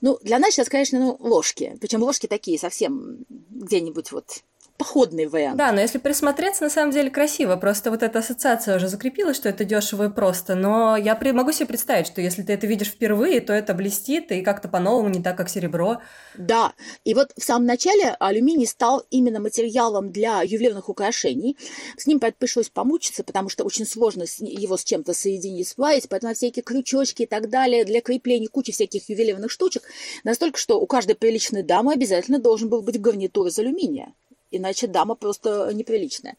Ну, 0.00 0.18
для 0.22 0.38
нас 0.38 0.52
сейчас, 0.52 0.68
конечно, 0.68 0.98
ну, 0.98 1.16
ложки. 1.20 1.76
Причем 1.80 2.02
ложки 2.02 2.26
такие 2.26 2.58
совсем 2.58 3.24
где-нибудь 3.28 4.12
вот 4.12 4.42
походный 4.76 5.26
вариант. 5.26 5.56
Да, 5.56 5.72
но 5.72 5.80
если 5.80 5.98
присмотреться, 5.98 6.64
на 6.64 6.70
самом 6.70 6.90
деле 6.90 7.10
красиво. 7.10 7.56
Просто 7.56 7.90
вот 7.90 8.02
эта 8.02 8.18
ассоциация 8.18 8.76
уже 8.76 8.88
закрепилась, 8.88 9.36
что 9.36 9.48
это 9.48 9.64
дешево 9.64 10.06
и 10.06 10.10
просто. 10.10 10.54
Но 10.54 10.96
я 10.96 11.18
могу 11.32 11.52
себе 11.52 11.66
представить, 11.66 12.06
что 12.06 12.20
если 12.20 12.42
ты 12.42 12.52
это 12.52 12.66
видишь 12.66 12.88
впервые, 12.88 13.40
то 13.40 13.52
это 13.52 13.74
блестит 13.74 14.32
и 14.32 14.42
как-то 14.42 14.68
по-новому, 14.68 15.08
не 15.08 15.22
так, 15.22 15.36
как 15.36 15.48
серебро. 15.48 15.98
Да, 16.36 16.72
и 17.04 17.14
вот 17.14 17.32
в 17.36 17.42
самом 17.42 17.66
начале 17.66 18.16
алюминий 18.18 18.66
стал 18.66 19.04
именно 19.10 19.40
материалом 19.40 20.10
для 20.10 20.42
ювелирных 20.42 20.88
украшений. 20.88 21.56
С 21.96 22.06
ним 22.06 22.20
пришлось 22.20 22.68
помучиться, 22.68 23.22
потому 23.22 23.48
что 23.48 23.64
очень 23.64 23.86
сложно 23.86 24.24
его 24.40 24.76
с 24.76 24.84
чем-то 24.84 25.14
соединить, 25.14 25.68
сплавить, 25.68 26.08
поэтому 26.08 26.34
всякие 26.34 26.62
крючочки 26.62 27.22
и 27.22 27.26
так 27.26 27.48
далее 27.48 27.84
для 27.84 28.00
крепления 28.00 28.48
кучи 28.48 28.72
всяких 28.72 29.08
ювелирных 29.08 29.50
штучек. 29.50 29.84
Настолько, 30.24 30.58
что 30.58 30.80
у 30.80 30.86
каждой 30.86 31.14
приличной 31.14 31.62
дамы 31.62 31.92
обязательно 31.92 32.38
должен 32.38 32.68
был 32.68 32.82
быть 32.82 33.00
гарнитур 33.00 33.46
из 33.46 33.58
алюминия 33.58 34.12
иначе 34.50 34.86
дама 34.86 35.14
просто 35.14 35.70
неприличная. 35.72 36.36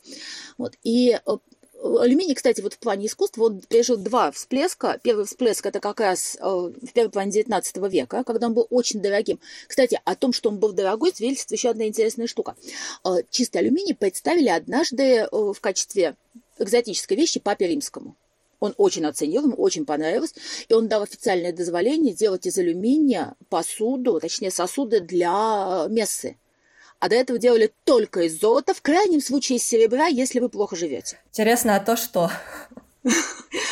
Вот. 0.57 0.73
И 0.83 1.11
э, 1.11 1.37
алюминий, 1.83 2.35
кстати, 2.35 2.61
вот 2.61 2.73
в 2.73 2.79
плане 2.79 3.07
искусства, 3.07 3.45
он 3.45 3.61
пережил 3.61 3.97
два 3.97 4.31
всплеска. 4.31 4.99
Первый 5.03 5.25
всплеск 5.25 5.65
это 5.65 5.79
как 5.79 5.99
раз 5.99 6.37
э, 6.39 6.43
в 6.43 6.93
первой 6.93 7.09
половине 7.09 7.33
19 7.33 7.77
века, 7.91 8.23
когда 8.23 8.47
он 8.47 8.53
был 8.53 8.67
очень 8.69 9.01
дорогим. 9.01 9.39
Кстати, 9.67 9.99
о 10.03 10.15
том, 10.15 10.33
что 10.33 10.49
он 10.49 10.59
был 10.59 10.73
дорогой, 10.73 11.13
свидетельствует 11.13 11.59
еще 11.59 11.69
одна 11.69 11.87
интересная 11.87 12.27
штука. 12.27 12.55
Э, 13.03 13.17
чистый 13.29 13.57
алюминий 13.57 13.95
представили 13.95 14.49
однажды 14.49 15.27
в 15.31 15.57
качестве 15.59 16.15
экзотической 16.59 17.17
вещи 17.17 17.39
папе 17.39 17.67
римскому. 17.67 18.15
Он 18.59 18.73
очень 18.77 19.05
оценил, 19.05 19.43
ему 19.43 19.55
очень 19.57 19.85
понравилось, 19.85 20.33
и 20.69 20.73
он 20.73 20.87
дал 20.87 21.03
официальное 21.03 21.51
дозволение 21.51 22.13
делать 22.13 22.47
из 22.47 22.57
алюминия 22.57 23.35
посуду, 23.49 24.19
точнее 24.19 24.49
сосуды 24.49 25.01
для 25.01 25.85
мессы. 25.89 26.37
А 26.99 27.09
до 27.09 27.15
этого 27.15 27.37
делали 27.39 27.71
только 27.83 28.21
из 28.21 28.39
золота, 28.39 28.73
в 28.73 28.81
крайнем 28.81 29.21
случае 29.21 29.57
из 29.57 29.63
серебра, 29.63 30.07
если 30.07 30.39
вы 30.39 30.49
плохо 30.49 30.75
живете. 30.75 31.19
Интересно, 31.29 31.75
а 31.75 31.79
то 31.79 31.95
что? 31.95 32.31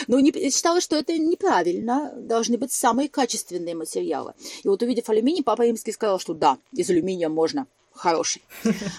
Ну, 0.08 0.20
не, 0.20 0.32
считалось, 0.51 0.84
что 0.84 0.98
это 0.98 1.18
неправильно. 1.18 2.13
Должны 2.15 2.58
быть 2.58 2.72
самые 2.72 3.10
качественные 3.10 3.74
материалы. 3.74 4.34
И 4.63 4.68
вот 4.68 4.82
увидев 4.84 5.10
алюминий, 5.10 5.44
Папа 5.44 5.63
Римский 5.63 5.94
сказал, 5.94 6.20
что 6.20 6.34
да, 6.34 6.58
из 6.74 6.89
алюминия 6.89 7.30
можно 7.30 7.65
хороший. 7.94 8.42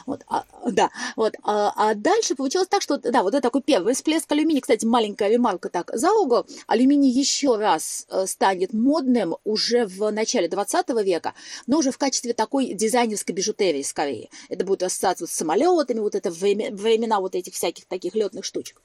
Вот, 0.07 0.23
а, 0.29 0.45
да, 0.67 0.91
вот. 1.17 1.35
А, 1.43 1.73
а 1.77 1.95
дальше 1.95 2.35
получилось 2.35 2.69
так, 2.69 2.83
что, 2.83 2.99
да, 2.99 3.23
вот 3.23 3.35
это 3.35 3.43
такой 3.43 3.63
первый 3.63 3.95
всплеск 3.95 4.31
алюминия. 4.33 4.61
Кстати, 4.61 4.85
маленькая 4.85 5.29
ремарка 5.31 5.69
так 5.69 5.91
за 5.93 6.13
угол. 6.13 6.47
Алюминий 6.67 7.11
еще 7.11 7.57
раз 7.57 8.07
э, 8.11 8.27
станет 8.27 8.73
модным 8.73 9.37
уже 9.45 9.87
в 9.87 10.11
начале 10.11 10.49
20 10.49 10.89
века, 11.05 11.35
но 11.67 11.79
уже 11.79 11.91
в 11.91 11.99
качестве 11.99 12.33
такой 12.33 12.75
дизайнерской 12.75 13.35
бижутерии 13.35 13.83
скорее. 13.83 14.29
Это 14.49 14.65
будет 14.65 14.83
ассоциация 14.83 15.27
с 15.27 15.33
самолетами, 15.33 16.01
вот 16.01 16.15
это 16.15 16.31
времена 16.31 17.21
вот 17.21 17.35
этих 17.35 17.55
всяких 17.55 17.87
таких 17.87 18.15
летных 18.15 18.45
штучек. 18.45 18.81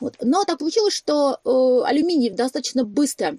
Вот. 0.00 0.16
Но 0.20 0.44
так 0.44 0.58
получилось, 0.58 0.94
что 0.94 1.38
э, 1.44 1.88
алюминий 1.88 2.30
достаточно 2.30 2.84
быстро 2.84 3.38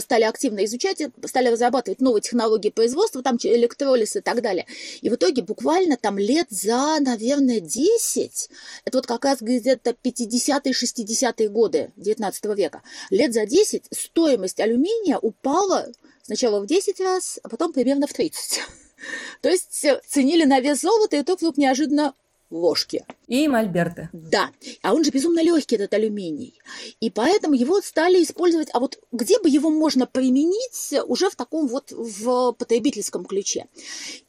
стали 0.00 0.24
активно 0.24 0.64
изучать, 0.64 1.02
стали 1.24 1.48
разрабатывать 1.48 2.00
новые 2.00 2.22
технологии 2.22 2.70
производства, 2.70 3.22
там 3.22 3.36
электролиз 3.42 4.16
и 4.16 4.20
так 4.20 4.42
далее. 4.42 4.66
И 5.00 5.10
в 5.10 5.14
итоге 5.14 5.42
буквально 5.42 5.96
там 5.96 6.18
лет 6.18 6.46
за, 6.50 6.98
наверное, 7.00 7.60
10, 7.60 8.50
это 8.84 8.98
вот 8.98 9.06
как 9.06 9.24
раз 9.24 9.40
где-то 9.40 9.90
50-е, 9.90 10.72
60-е 10.72 11.48
годы 11.48 11.92
19 11.96 12.44
века, 12.56 12.82
лет 13.10 13.32
за 13.32 13.46
10 13.46 13.84
стоимость 13.90 14.60
алюминия 14.60 15.18
упала 15.18 15.88
сначала 16.22 16.60
в 16.60 16.66
10 16.66 17.00
раз, 17.00 17.38
а 17.42 17.48
потом 17.48 17.72
примерно 17.72 18.06
в 18.06 18.12
30. 18.12 18.60
То 19.40 19.48
есть 19.48 19.86
ценили 20.06 20.44
на 20.44 20.60
вес 20.60 20.80
золота, 20.80 21.16
и 21.16 21.22
то 21.22 21.34
вдруг 21.34 21.56
неожиданно 21.56 22.14
ложки. 22.52 23.04
И 23.26 23.48
мольберты. 23.48 24.10
Да. 24.12 24.50
А 24.82 24.94
он 24.94 25.04
же 25.04 25.10
безумно 25.10 25.42
легкий, 25.42 25.76
этот 25.76 25.94
алюминий. 25.94 26.60
И 27.00 27.10
поэтому 27.10 27.54
его 27.54 27.80
стали 27.80 28.22
использовать. 28.22 28.68
А 28.72 28.80
вот 28.80 28.98
где 29.10 29.38
бы 29.40 29.48
его 29.48 29.70
можно 29.70 30.06
применить 30.06 30.94
уже 31.06 31.30
в 31.30 31.36
таком 31.36 31.66
вот 31.66 31.90
в 31.90 32.52
потребительском 32.52 33.24
ключе? 33.24 33.66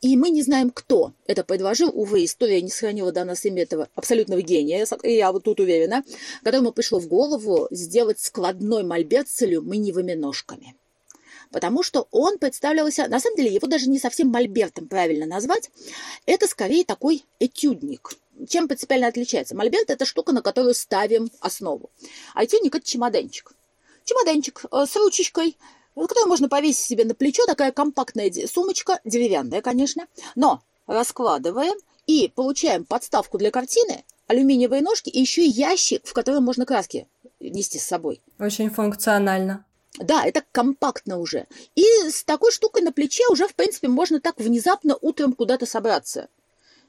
И 0.01 0.15
мы 0.15 0.29
не 0.29 0.41
знаем, 0.41 0.69
кто 0.69 1.13
это 1.27 1.43
предложил. 1.43 1.91
Увы, 1.93 2.23
история 2.23 2.61
не 2.61 2.69
сохранила 2.69 3.11
до 3.11 3.25
нас 3.25 3.45
имя 3.45 3.63
этого 3.63 3.89
абсолютного 3.95 4.41
гения, 4.41 4.87
я 5.03 5.31
вот 5.31 5.43
тут 5.43 5.59
уверена, 5.59 6.03
которому 6.43 6.71
пришло 6.71 6.99
в 6.99 7.07
голову 7.07 7.67
сделать 7.71 8.19
складной 8.19 8.83
мольберт 8.83 9.27
с 9.27 9.41
алюминиевыми 9.41 10.13
ножками 10.13 10.75
потому 11.53 11.83
что 11.83 12.07
он 12.11 12.39
представлялся, 12.39 13.07
на 13.07 13.19
самом 13.19 13.37
деле 13.37 13.53
его 13.53 13.67
даже 13.67 13.87
не 13.87 13.99
совсем 13.99 14.27
мольбертом 14.29 14.87
правильно 14.87 15.25
назвать, 15.25 15.69
это 16.25 16.47
скорее 16.47 16.83
такой 16.83 17.23
этюдник. 17.39 18.17
Чем 18.49 18.67
принципиально 18.67 19.07
отличается? 19.07 19.55
Мольберт– 19.55 19.87
это 19.91 20.03
штука, 20.03 20.33
на 20.33 20.41
которую 20.41 20.73
ставим 20.73 21.29
основу, 21.39 21.91
а 22.33 22.43
этюдник– 22.43 22.75
это 22.75 22.85
чемоданчик. 22.85 23.53
Чемоданчик 24.03 24.65
э, 24.69 24.85
с 24.85 24.95
ручечкой, 24.95 25.55
которую 25.95 26.27
можно 26.27 26.49
повесить 26.49 26.85
себе 26.85 27.05
на 27.05 27.13
плечо, 27.13 27.45
такая 27.45 27.71
компактная 27.71 28.31
сумочка, 28.47 28.99
деревянная, 29.05 29.61
конечно, 29.61 30.07
но 30.35 30.61
раскладываем 30.87 31.75
и 32.07 32.29
получаем 32.35 32.83
подставку 32.83 33.37
для 33.37 33.51
картины, 33.51 34.03
алюминиевые 34.27 34.81
ножки 34.81 35.09
и 35.09 35.21
еще 35.21 35.45
ящик, 35.45 36.05
в 36.05 36.13
котором 36.13 36.43
можно 36.43 36.65
краски 36.65 37.07
нести 37.39 37.77
с 37.77 37.83
собой. 37.83 38.21
Очень 38.39 38.71
функционально. 38.71 39.65
Да, 39.99 40.25
это 40.25 40.43
компактно 40.51 41.19
уже. 41.19 41.45
И 41.75 41.85
с 42.09 42.23
такой 42.23 42.51
штукой 42.51 42.81
на 42.81 42.91
плече 42.91 43.27
уже, 43.29 43.47
в 43.47 43.53
принципе, 43.53 43.87
можно 43.87 44.19
так 44.19 44.39
внезапно 44.39 44.97
утром 44.99 45.33
куда-то 45.33 45.65
собраться. 45.65 46.29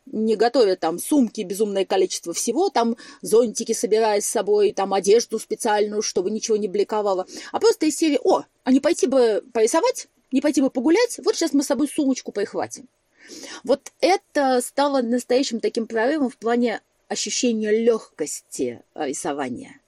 Не 0.06 0.36
готовя 0.36 0.76
там 0.76 0.98
сумки, 0.98 1.42
безумное 1.42 1.84
количество 1.84 2.32
всего, 2.32 2.68
там 2.70 2.96
зонтики 3.22 3.72
собирая 3.72 4.20
с 4.20 4.26
собой, 4.26 4.72
там 4.72 4.92
одежду 4.94 5.38
специальную, 5.38 6.02
чтобы 6.02 6.30
ничего 6.30 6.56
не 6.56 6.68
бликовало. 6.68 7.26
А 7.52 7.60
просто 7.60 7.86
из 7.86 7.96
серии, 7.96 8.20
о, 8.22 8.44
а 8.64 8.72
не 8.72 8.80
пойти 8.80 9.06
бы 9.06 9.42
порисовать, 9.52 10.08
не 10.30 10.40
пойти 10.40 10.60
бы 10.60 10.70
погулять, 10.70 11.20
вот 11.24 11.36
сейчас 11.36 11.52
мы 11.52 11.62
с 11.62 11.66
собой 11.66 11.88
сумочку 11.88 12.32
прихватим. 12.32 12.88
Вот 13.62 13.92
это 14.00 14.60
стало 14.60 15.00
настоящим 15.00 15.60
таким 15.60 15.86
прорывом 15.86 16.28
в 16.28 16.36
плане 16.36 16.82
ощущения 17.08 17.70
легкости 17.70 18.82
рисования. 18.94 19.80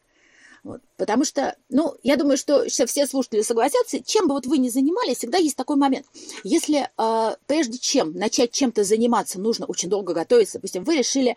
Вот. 0.66 0.80
Потому 0.96 1.24
что, 1.24 1.56
ну, 1.68 1.94
я 2.02 2.16
думаю, 2.16 2.36
что 2.36 2.68
сейчас 2.68 2.90
все 2.90 3.06
слушатели 3.06 3.42
согласятся, 3.42 4.02
чем 4.02 4.26
бы 4.26 4.34
вот 4.34 4.46
вы 4.46 4.58
ни 4.58 4.68
занимались, 4.68 5.18
всегда 5.18 5.38
есть 5.38 5.54
такой 5.54 5.76
момент. 5.76 6.06
Если 6.42 6.88
э, 6.98 7.36
прежде 7.46 7.78
чем 7.78 8.14
начать 8.14 8.50
чем-то 8.50 8.82
заниматься, 8.82 9.40
нужно 9.40 9.66
очень 9.66 9.88
долго 9.88 10.12
готовиться, 10.12 10.54
допустим, 10.54 10.82
вы 10.82 10.96
решили, 10.96 11.36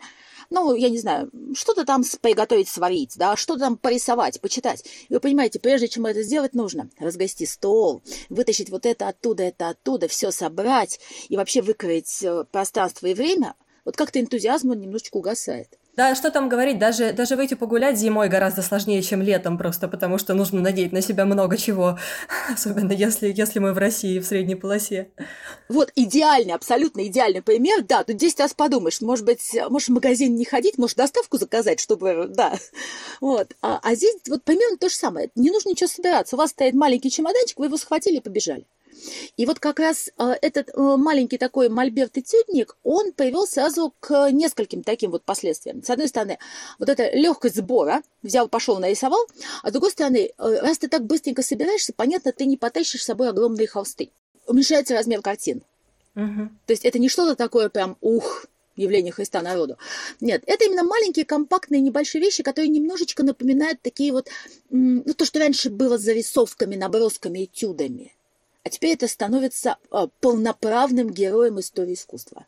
ну, 0.50 0.74
я 0.74 0.88
не 0.88 0.98
знаю, 0.98 1.30
что-то 1.54 1.84
там 1.84 2.02
приготовить, 2.20 2.68
сварить, 2.68 3.14
да, 3.16 3.36
что-то 3.36 3.60
там 3.60 3.76
порисовать, 3.76 4.40
почитать. 4.40 4.84
И 5.08 5.14
вы 5.14 5.20
понимаете, 5.20 5.60
прежде 5.60 5.86
чем 5.86 6.06
это 6.06 6.24
сделать, 6.24 6.52
нужно 6.52 6.90
разгости 6.98 7.44
стол, 7.44 8.02
вытащить 8.30 8.70
вот 8.70 8.84
это 8.84 9.06
оттуда, 9.06 9.44
это 9.44 9.68
оттуда, 9.68 10.08
все 10.08 10.32
собрать 10.32 10.98
и 11.28 11.36
вообще 11.36 11.62
выкроить 11.62 12.20
э, 12.24 12.46
пространство 12.50 13.06
и 13.06 13.14
время, 13.14 13.54
вот 13.84 13.96
как-то 13.96 14.18
энтузиазм 14.18 14.72
немножечко 14.72 15.18
угасает. 15.18 15.78
Да, 16.00 16.14
что 16.14 16.30
там 16.30 16.48
говорить, 16.48 16.78
даже, 16.78 17.12
даже 17.12 17.36
выйти 17.36 17.52
погулять 17.52 17.98
зимой 17.98 18.30
гораздо 18.30 18.62
сложнее, 18.62 19.02
чем 19.02 19.20
летом, 19.20 19.58
просто 19.58 19.86
потому 19.86 20.16
что 20.16 20.32
нужно 20.32 20.62
надеть 20.62 20.92
на 20.92 21.02
себя 21.02 21.26
много 21.26 21.58
чего, 21.58 21.98
особенно 22.50 22.92
если, 22.92 23.30
если 23.30 23.58
мы 23.58 23.74
в 23.74 23.76
России, 23.76 24.18
в 24.18 24.24
средней 24.24 24.54
полосе. 24.54 25.10
Вот 25.68 25.92
идеальный, 25.94 26.54
абсолютно 26.54 27.06
идеальный 27.06 27.42
пример, 27.42 27.82
да, 27.82 28.02
тут 28.02 28.16
10 28.16 28.40
раз 28.40 28.54
подумаешь, 28.54 29.02
может 29.02 29.26
быть, 29.26 29.54
можешь 29.68 29.88
в 29.88 29.92
магазин 29.92 30.34
не 30.36 30.46
ходить, 30.46 30.78
может 30.78 30.96
доставку 30.96 31.36
заказать, 31.36 31.80
чтобы, 31.80 32.28
да, 32.30 32.54
вот. 33.20 33.54
А, 33.60 33.78
а 33.82 33.94
здесь 33.94 34.16
вот 34.26 34.42
примерно 34.42 34.78
то 34.78 34.88
же 34.88 34.94
самое, 34.94 35.28
не 35.34 35.50
нужно 35.50 35.68
ничего 35.68 35.88
собираться, 35.88 36.34
у 36.34 36.38
вас 36.38 36.52
стоит 36.52 36.72
маленький 36.72 37.10
чемоданчик, 37.10 37.58
вы 37.58 37.66
его 37.66 37.76
схватили 37.76 38.16
и 38.16 38.20
побежали. 38.20 38.64
И 39.36 39.46
вот 39.46 39.58
как 39.58 39.78
раз 39.78 40.10
э, 40.18 40.32
этот 40.42 40.70
э, 40.70 40.72
маленький 40.96 41.38
такой 41.38 41.68
мольберт-этюдник, 41.68 42.76
он 42.82 43.12
привел 43.12 43.46
сразу 43.46 43.94
к 44.00 44.30
нескольким 44.30 44.82
таким 44.82 45.10
вот 45.10 45.22
последствиям. 45.24 45.82
С 45.82 45.90
одной 45.90 46.08
стороны, 46.08 46.38
вот 46.78 46.88
эта 46.88 47.10
легкость 47.10 47.56
сбора, 47.56 48.02
взял, 48.22 48.48
пошел, 48.48 48.78
нарисовал, 48.78 49.26
а 49.62 49.70
с 49.70 49.72
другой 49.72 49.90
стороны, 49.90 50.30
э, 50.36 50.58
раз 50.60 50.78
ты 50.78 50.88
так 50.88 51.04
быстренько 51.04 51.42
собираешься, 51.42 51.92
понятно, 51.94 52.32
ты 52.32 52.46
не 52.46 52.56
потащишь 52.56 53.02
с 53.02 53.06
собой 53.06 53.28
огромные 53.28 53.66
холсты. 53.66 54.10
Уменьшается 54.46 54.94
размер 54.94 55.22
картин. 55.22 55.62
Угу. 56.16 56.48
То 56.66 56.72
есть 56.72 56.84
это 56.84 56.98
не 56.98 57.08
что-то 57.08 57.36
такое 57.36 57.68
прям, 57.68 57.96
ух, 58.00 58.46
явление 58.76 59.12
Христа 59.12 59.42
народу. 59.42 59.76
Нет, 60.20 60.42
это 60.46 60.64
именно 60.64 60.82
маленькие, 60.82 61.24
компактные, 61.24 61.80
небольшие 61.80 62.22
вещи, 62.22 62.42
которые 62.42 62.68
немножечко 62.68 63.22
напоминают 63.22 63.80
такие 63.82 64.12
вот, 64.12 64.28
ну, 64.70 65.02
то, 65.14 65.24
что 65.24 65.38
раньше 65.38 65.70
было 65.70 65.98
с 65.98 66.02
зарисовками, 66.02 66.76
набросками, 66.76 67.44
этюдами. 67.44 68.12
А 68.62 68.70
теперь 68.70 68.94
это 68.94 69.08
становится 69.08 69.78
а, 69.90 70.08
полноправным 70.20 71.10
героем 71.10 71.60
истории 71.60 71.94
искусства, 71.94 72.46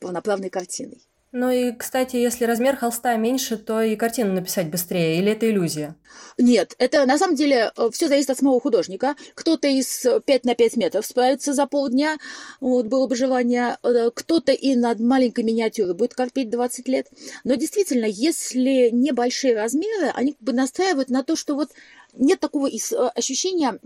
полноправной 0.00 0.50
картиной. 0.50 1.06
Ну 1.38 1.50
и, 1.50 1.72
кстати, 1.72 2.16
если 2.16 2.46
размер 2.46 2.76
холста 2.76 3.14
меньше, 3.16 3.58
то 3.58 3.82
и 3.82 3.94
картину 3.96 4.32
написать 4.32 4.70
быстрее, 4.70 5.18
или 5.18 5.32
это 5.32 5.50
иллюзия? 5.50 5.94
Нет, 6.38 6.74
это 6.78 7.04
на 7.04 7.18
самом 7.18 7.34
деле 7.34 7.72
э, 7.76 7.90
все 7.92 8.08
зависит 8.08 8.30
от 8.30 8.38
самого 8.38 8.58
художника. 8.58 9.16
Кто-то 9.34 9.68
из 9.68 10.06
5 10.24 10.44
на 10.44 10.54
5 10.54 10.76
метров 10.76 11.04
справится 11.04 11.52
за 11.52 11.66
полдня, 11.66 12.16
вот, 12.60 12.86
было 12.86 13.06
бы 13.06 13.16
желание. 13.16 13.76
Э, 13.82 14.10
кто-то 14.14 14.52
и 14.52 14.76
над 14.76 15.00
маленькой 15.00 15.44
миниатюрой 15.44 15.94
будет 15.94 16.14
корпеть 16.14 16.48
20 16.48 16.88
лет. 16.88 17.08
Но 17.44 17.54
действительно, 17.56 18.06
если 18.06 18.88
небольшие 18.90 19.54
размеры, 19.54 20.12
они 20.14 20.32
как 20.32 20.42
бы 20.42 20.52
настраивают 20.54 21.10
на 21.10 21.22
то, 21.22 21.36
что 21.36 21.54
вот 21.54 21.70
нет 22.16 22.40
такого 22.40 22.68
э, 22.68 23.08
ощущения 23.14 23.78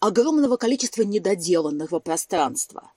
огромного 0.00 0.56
количества 0.56 1.02
недоделанного 1.02 2.00
пространства. 2.00 2.92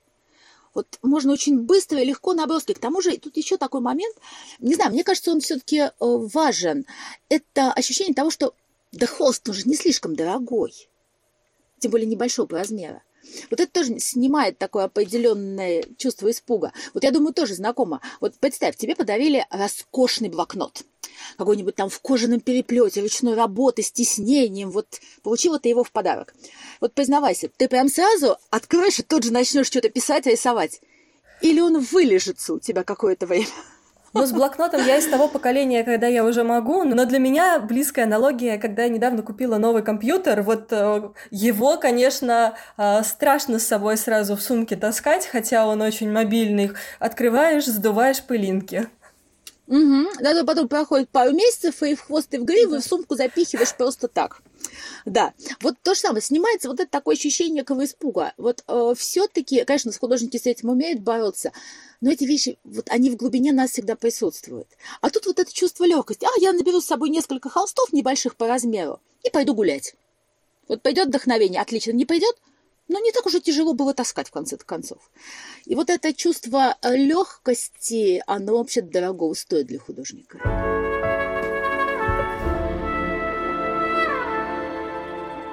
Вот 0.74 1.00
можно 1.02 1.34
очень 1.34 1.60
быстро 1.62 2.00
и 2.00 2.06
легко 2.06 2.34
наброски. 2.34 2.74
К 2.74 2.80
тому 2.80 3.02
же 3.02 3.18
тут 3.18 3.38
еще 3.38 3.58
такой 3.58 3.82
момент, 3.82 4.16
не 4.60 4.76
знаю, 4.76 4.92
мне 4.92 5.04
кажется, 5.04 5.32
он 5.32 5.42
все-таки 5.42 5.78
э, 5.78 5.92
важен. 6.00 6.86
Это 7.28 7.72
ощущение 7.74 8.14
того, 8.14 8.30
что 8.30 8.54
да 8.92 9.08
холст, 9.08 9.48
он 9.48 9.56
же 9.56 9.68
не 9.68 9.76
слишком 9.76 10.16
дорогой, 10.16 10.74
тем 11.80 11.92
более 11.92 12.08
небольшого 12.08 12.50
размера. 12.50 13.04
Вот 13.52 13.60
это 13.60 13.72
тоже 13.72 14.00
снимает 14.00 14.58
такое 14.58 14.86
определенное 14.86 15.84
чувство 15.98 16.32
испуга. 16.32 16.72
Вот 16.94 17.04
я 17.04 17.12
думаю, 17.12 17.34
тоже 17.34 17.56
знакомо. 17.56 18.02
Вот 18.22 18.36
представь, 18.40 18.78
тебе 18.78 18.96
подарили 18.96 19.46
роскошный 19.52 20.30
блокнот. 20.30 20.84
Какой-нибудь 21.38 21.76
там 21.76 21.90
в 21.90 22.00
кожаном 22.00 22.40
переплете, 22.40 23.02
ручной 23.02 23.36
работы, 23.36 23.84
с 23.84 23.92
тиснением. 23.92 24.72
Вот 24.72 25.00
получила 25.24 25.60
ты 25.60 25.70
его 25.70 25.84
в 25.84 25.92
подарок. 25.92 26.34
Вот 26.82 26.94
признавайся, 26.94 27.50
ты 27.56 27.68
прям 27.68 27.90
сразу 27.90 28.38
откроешь 28.50 29.00
и 29.00 29.04
тут 29.04 29.24
же 29.24 29.34
начнешь 29.34 29.68
что-то 29.68 29.90
писать, 29.90 30.26
рисовать. 30.26 30.82
Или 31.42 31.60
он 31.60 31.80
вылежится 31.80 32.54
у 32.54 32.60
тебя 32.60 32.84
какое-то 32.84 33.26
время. 33.26 33.48
Ну, 34.14 34.26
с 34.26 34.32
блокнотом 34.32 34.86
я 34.86 34.98
из 34.98 35.06
того 35.06 35.28
поколения, 35.28 35.84
когда 35.84 36.08
я 36.08 36.26
уже 36.26 36.44
могу, 36.44 36.84
но 36.84 37.06
для 37.06 37.20
меня 37.20 37.60
близкая 37.60 38.06
аналогия, 38.06 38.58
когда 38.58 38.84
я 38.84 38.90
недавно 38.90 39.22
купила 39.22 39.58
новый 39.58 39.84
компьютер, 39.84 40.42
вот 40.42 40.72
э, 40.72 41.10
его, 41.30 41.78
конечно, 41.78 42.56
э, 42.78 43.04
страшно 43.04 43.60
с 43.60 43.68
собой 43.68 43.98
сразу 43.98 44.36
в 44.36 44.42
сумке 44.42 44.76
таскать, 44.76 45.28
хотя 45.28 45.68
он 45.68 45.82
очень 45.82 46.12
мобильный. 46.12 46.72
Открываешь, 46.98 47.66
сдуваешь 47.66 48.24
пылинки. 48.24 48.88
Угу. 49.70 50.22
Да, 50.22 50.44
потом 50.46 50.68
проходит 50.68 51.10
пару 51.10 51.32
месяцев, 51.32 51.84
и 51.84 51.94
в 51.94 52.02
хвост, 52.02 52.34
и 52.34 52.40
в 52.40 52.44
гриву, 52.44 52.76
и 52.76 52.80
в 52.80 52.84
сумку 52.84 53.16
запихиваешь 53.16 53.76
просто 53.76 54.08
так. 54.08 54.42
Да, 55.06 55.34
вот 55.62 55.76
то 55.84 55.94
же 55.94 56.00
самое, 56.00 56.24
снимается 56.24 56.70
вот 56.70 56.80
это 56.80 56.90
такое 56.90 57.16
ощущение 57.16 57.64
кого 57.64 57.86
испуга. 57.86 58.34
Вот 58.38 58.64
э, 58.68 58.94
все-таки, 58.98 59.64
конечно, 59.66 59.92
художники 59.92 60.38
с 60.38 60.48
этим 60.48 60.70
умеют 60.70 61.02
бороться, 61.02 61.52
но 62.02 62.10
эти 62.10 62.24
вещи, 62.24 62.58
вот 62.64 62.90
они 62.90 63.12
в 63.12 63.16
глубине 63.16 63.52
нас 63.54 63.72
всегда 63.72 63.96
присутствуют. 63.96 64.68
А 65.02 65.12
тут 65.12 65.28
вот 65.28 65.38
это 65.38 65.54
чувство 65.54 65.86
легкости. 65.86 66.26
А, 66.26 66.40
я 66.42 66.52
наберу 66.52 66.82
с 66.82 66.86
собой 66.86 67.12
несколько 67.12 67.50
холстов 67.50 67.94
небольших 67.94 68.36
по 68.36 68.48
размеру 68.48 69.00
и 69.24 69.30
пойду 69.30 69.54
гулять. 69.54 69.94
Вот 70.68 70.82
пойдет 70.82 71.10
вдохновение, 71.10 71.62
отлично, 71.62 71.92
не 71.92 72.06
пойдет, 72.06 72.36
но 72.90 73.00
не 73.00 73.12
так 73.14 73.26
уж 73.26 73.36
и 73.36 73.42
тяжело 73.42 73.74
было 73.74 73.94
таскать 73.94 74.28
в 74.28 74.32
конце 74.32 74.58
концов. 74.58 75.00
И 75.66 75.76
вот 75.76 75.90
это 75.90 76.14
чувство 76.14 76.76
легкости, 76.84 78.22
оно 78.28 78.58
вообще 78.58 78.82
дорого 78.82 79.34
стоит 79.36 79.68
для 79.68 79.80
художника. 79.80 80.40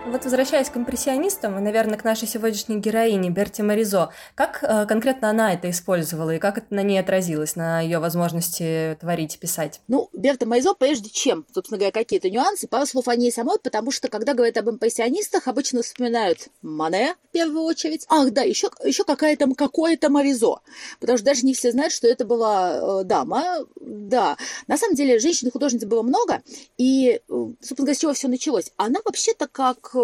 Вот 0.06 0.24
возвращаясь 0.24 0.70
к 0.70 0.76
импрессионистам 0.76 1.58
и, 1.58 1.60
наверное, 1.60 1.98
к 1.98 2.04
нашей 2.04 2.28
сегодняшней 2.28 2.76
героине 2.76 3.28
Берти 3.30 3.62
Маризо, 3.62 4.10
как 4.36 4.62
э, 4.62 4.86
конкретно 4.86 5.30
она 5.30 5.52
это 5.52 5.68
использовала 5.68 6.30
и 6.30 6.38
как 6.38 6.58
это 6.58 6.72
на 6.72 6.84
ней 6.84 6.98
отразилось, 6.98 7.56
на 7.56 7.80
ее 7.80 7.98
возможности 7.98 8.96
творить, 9.00 9.36
писать? 9.40 9.80
Ну, 9.88 10.08
Берта 10.12 10.46
Маризо, 10.46 10.74
прежде 10.74 11.10
чем, 11.10 11.44
собственно 11.52 11.78
говоря, 11.78 11.90
какие-то 11.90 12.30
нюансы, 12.30 12.68
пару 12.68 12.86
слов 12.86 13.08
о 13.08 13.16
ней 13.16 13.32
самой, 13.32 13.58
потому 13.58 13.90
что, 13.90 14.06
когда 14.06 14.34
говорят 14.34 14.56
об 14.58 14.70
импрессионистах, 14.70 15.48
обычно 15.48 15.82
вспоминают 15.82 16.50
Мане 16.62 17.16
в 17.28 17.32
первую 17.32 17.64
очередь. 17.64 18.06
Ах, 18.08 18.30
да, 18.30 18.42
еще, 18.42 18.70
еще 18.84 19.02
какая-то, 19.02 19.52
какое-то 19.56 20.08
Маризо, 20.08 20.60
потому 21.00 21.18
что 21.18 21.26
даже 21.26 21.44
не 21.44 21.52
все 21.52 21.72
знают, 21.72 21.92
что 21.92 22.06
это 22.06 22.24
была 22.24 23.00
э, 23.00 23.04
дама. 23.04 23.66
Да, 23.80 24.36
на 24.68 24.78
самом 24.78 24.94
деле 24.94 25.18
женщин-художниц 25.18 25.84
было 25.84 26.02
много, 26.02 26.42
и, 26.78 27.08
э, 27.08 27.20
собственно 27.28 27.78
говоря, 27.78 27.94
с 27.94 27.98
чего 27.98 28.12
все 28.12 28.28
началось? 28.28 28.70
Она 28.76 29.00
вообще-то 29.04 29.48
как 29.48 29.95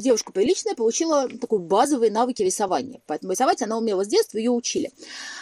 девушка 0.00 0.32
приличная, 0.32 0.74
получила 0.74 1.28
такой 1.28 1.58
базовые 1.58 2.10
навыки 2.10 2.42
рисования. 2.42 3.00
Поэтому 3.06 3.32
рисовать 3.32 3.62
она 3.62 3.78
умела 3.78 4.04
с 4.04 4.08
детства, 4.08 4.38
ее 4.38 4.50
учили. 4.50 4.90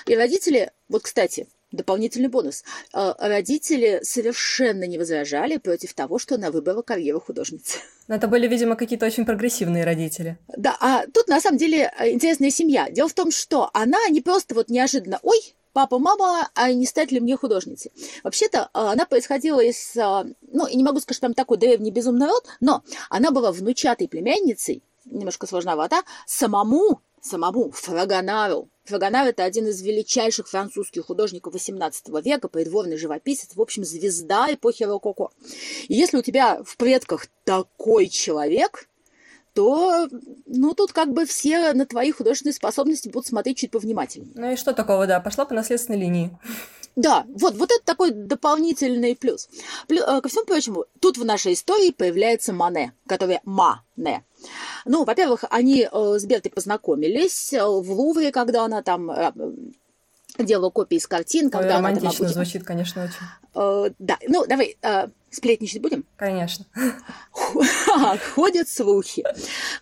И 0.06 0.14
родители, 0.14 0.70
вот, 0.88 1.02
кстати, 1.02 1.46
дополнительный 1.72 2.28
бонус. 2.28 2.64
Э, 2.92 3.14
родители 3.18 4.00
совершенно 4.02 4.84
не 4.84 4.98
возражали 4.98 5.56
против 5.56 5.94
того, 5.94 6.18
что 6.18 6.34
она 6.34 6.50
выбрала 6.50 6.82
карьеру 6.82 7.20
художницы. 7.20 7.78
Но 8.08 8.16
это 8.16 8.26
были, 8.28 8.48
видимо, 8.48 8.76
какие-то 8.76 9.06
очень 9.06 9.24
прогрессивные 9.24 9.84
родители. 9.84 10.38
Да, 10.48 10.76
а 10.80 11.06
тут 11.06 11.28
на 11.28 11.40
самом 11.40 11.58
деле 11.58 11.92
интересная 12.00 12.50
семья. 12.50 12.90
Дело 12.90 13.08
в 13.08 13.14
том, 13.14 13.30
что 13.30 13.70
она 13.72 13.98
не 14.08 14.20
просто 14.20 14.54
вот 14.54 14.68
неожиданно, 14.68 15.20
ой, 15.22 15.54
папа, 15.72 15.98
мама, 15.98 16.50
а 16.54 16.72
не 16.72 16.86
стать 16.86 17.12
ли 17.12 17.20
мне 17.20 17.36
художницей? 17.36 17.92
Вообще-то 18.22 18.70
а, 18.72 18.92
она 18.92 19.06
происходила 19.06 19.60
из, 19.60 19.96
а, 19.96 20.24
ну, 20.42 20.68
не 20.68 20.84
могу 20.84 21.00
сказать, 21.00 21.16
что 21.16 21.26
там 21.26 21.34
такой 21.34 21.58
древний 21.58 21.90
безумный 21.90 22.26
род, 22.26 22.46
но 22.60 22.82
она 23.08 23.30
была 23.30 23.52
внучатой 23.52 24.08
племянницей, 24.08 24.82
немножко 25.04 25.46
сложновато, 25.46 26.02
самому, 26.26 27.00
самому 27.20 27.70
Фрагонару. 27.70 28.68
Фрагонар– 28.84 29.26
это 29.28 29.44
один 29.44 29.68
из 29.68 29.80
величайших 29.82 30.48
французских 30.48 31.06
художников 31.06 31.54
XVIII 31.54 32.22
века, 32.22 32.48
придворный 32.48 32.96
живописец, 32.96 33.54
в 33.54 33.60
общем, 33.60 33.84
звезда 33.84 34.52
эпохи 34.52 34.82
Рококо. 34.82 35.30
И 35.88 35.94
если 35.94 36.16
у 36.16 36.22
тебя 36.22 36.62
в 36.64 36.76
предках 36.76 37.26
такой 37.44 38.08
человек– 38.08 38.88
то, 39.54 40.08
ну, 40.46 40.74
тут 40.74 40.92
как 40.92 41.12
бы 41.12 41.26
все 41.26 41.72
на 41.72 41.86
твои 41.86 42.12
художественные 42.12 42.54
способности 42.54 43.08
будут 43.08 43.26
смотреть 43.26 43.58
чуть 43.58 43.70
повнимательнее. 43.70 44.32
Ну 44.34 44.52
и 44.52 44.56
что 44.56 44.72
такого, 44.72 45.06
да, 45.06 45.20
пошла 45.20 45.44
по 45.44 45.54
наследственной 45.54 45.98
линии. 45.98 46.38
Да, 46.96 47.24
вот, 47.28 47.54
вот 47.54 47.70
это 47.70 47.84
такой 47.84 48.10
дополнительный 48.10 49.14
плюс. 49.14 49.48
Плю, 49.86 50.02
э, 50.02 50.20
ко 50.20 50.28
всему 50.28 50.44
прочему, 50.44 50.86
тут 51.00 51.18
в 51.18 51.24
нашей 51.24 51.52
истории 51.52 51.92
появляется 51.92 52.52
Мане, 52.52 52.92
который 53.06 53.38
Мане. 53.44 54.24
Ну, 54.84 55.04
во-первых, 55.04 55.44
они 55.50 55.88
э, 55.90 56.18
с 56.18 56.24
Бертой 56.24 56.50
познакомились 56.50 57.52
э, 57.52 57.64
в 57.64 57.90
Лувре, 57.92 58.32
когда 58.32 58.64
она 58.64 58.82
там 58.82 59.10
делала 60.38 60.70
копии 60.70 60.96
из 60.96 61.06
картин, 61.06 61.46
Ой, 61.46 61.50
когда 61.50 61.76
романтично 61.76 62.08
она 62.08 62.18
там 62.18 62.28
звучит, 62.28 62.64
конечно, 62.64 63.04
очень. 63.04 63.94
Да, 63.98 64.18
ну, 64.28 64.46
давай, 64.46 64.76
сплетничать 65.30 65.80
будем? 65.80 66.04
Конечно. 66.16 66.66
Ходят 68.34 68.68
слухи. 68.68 69.24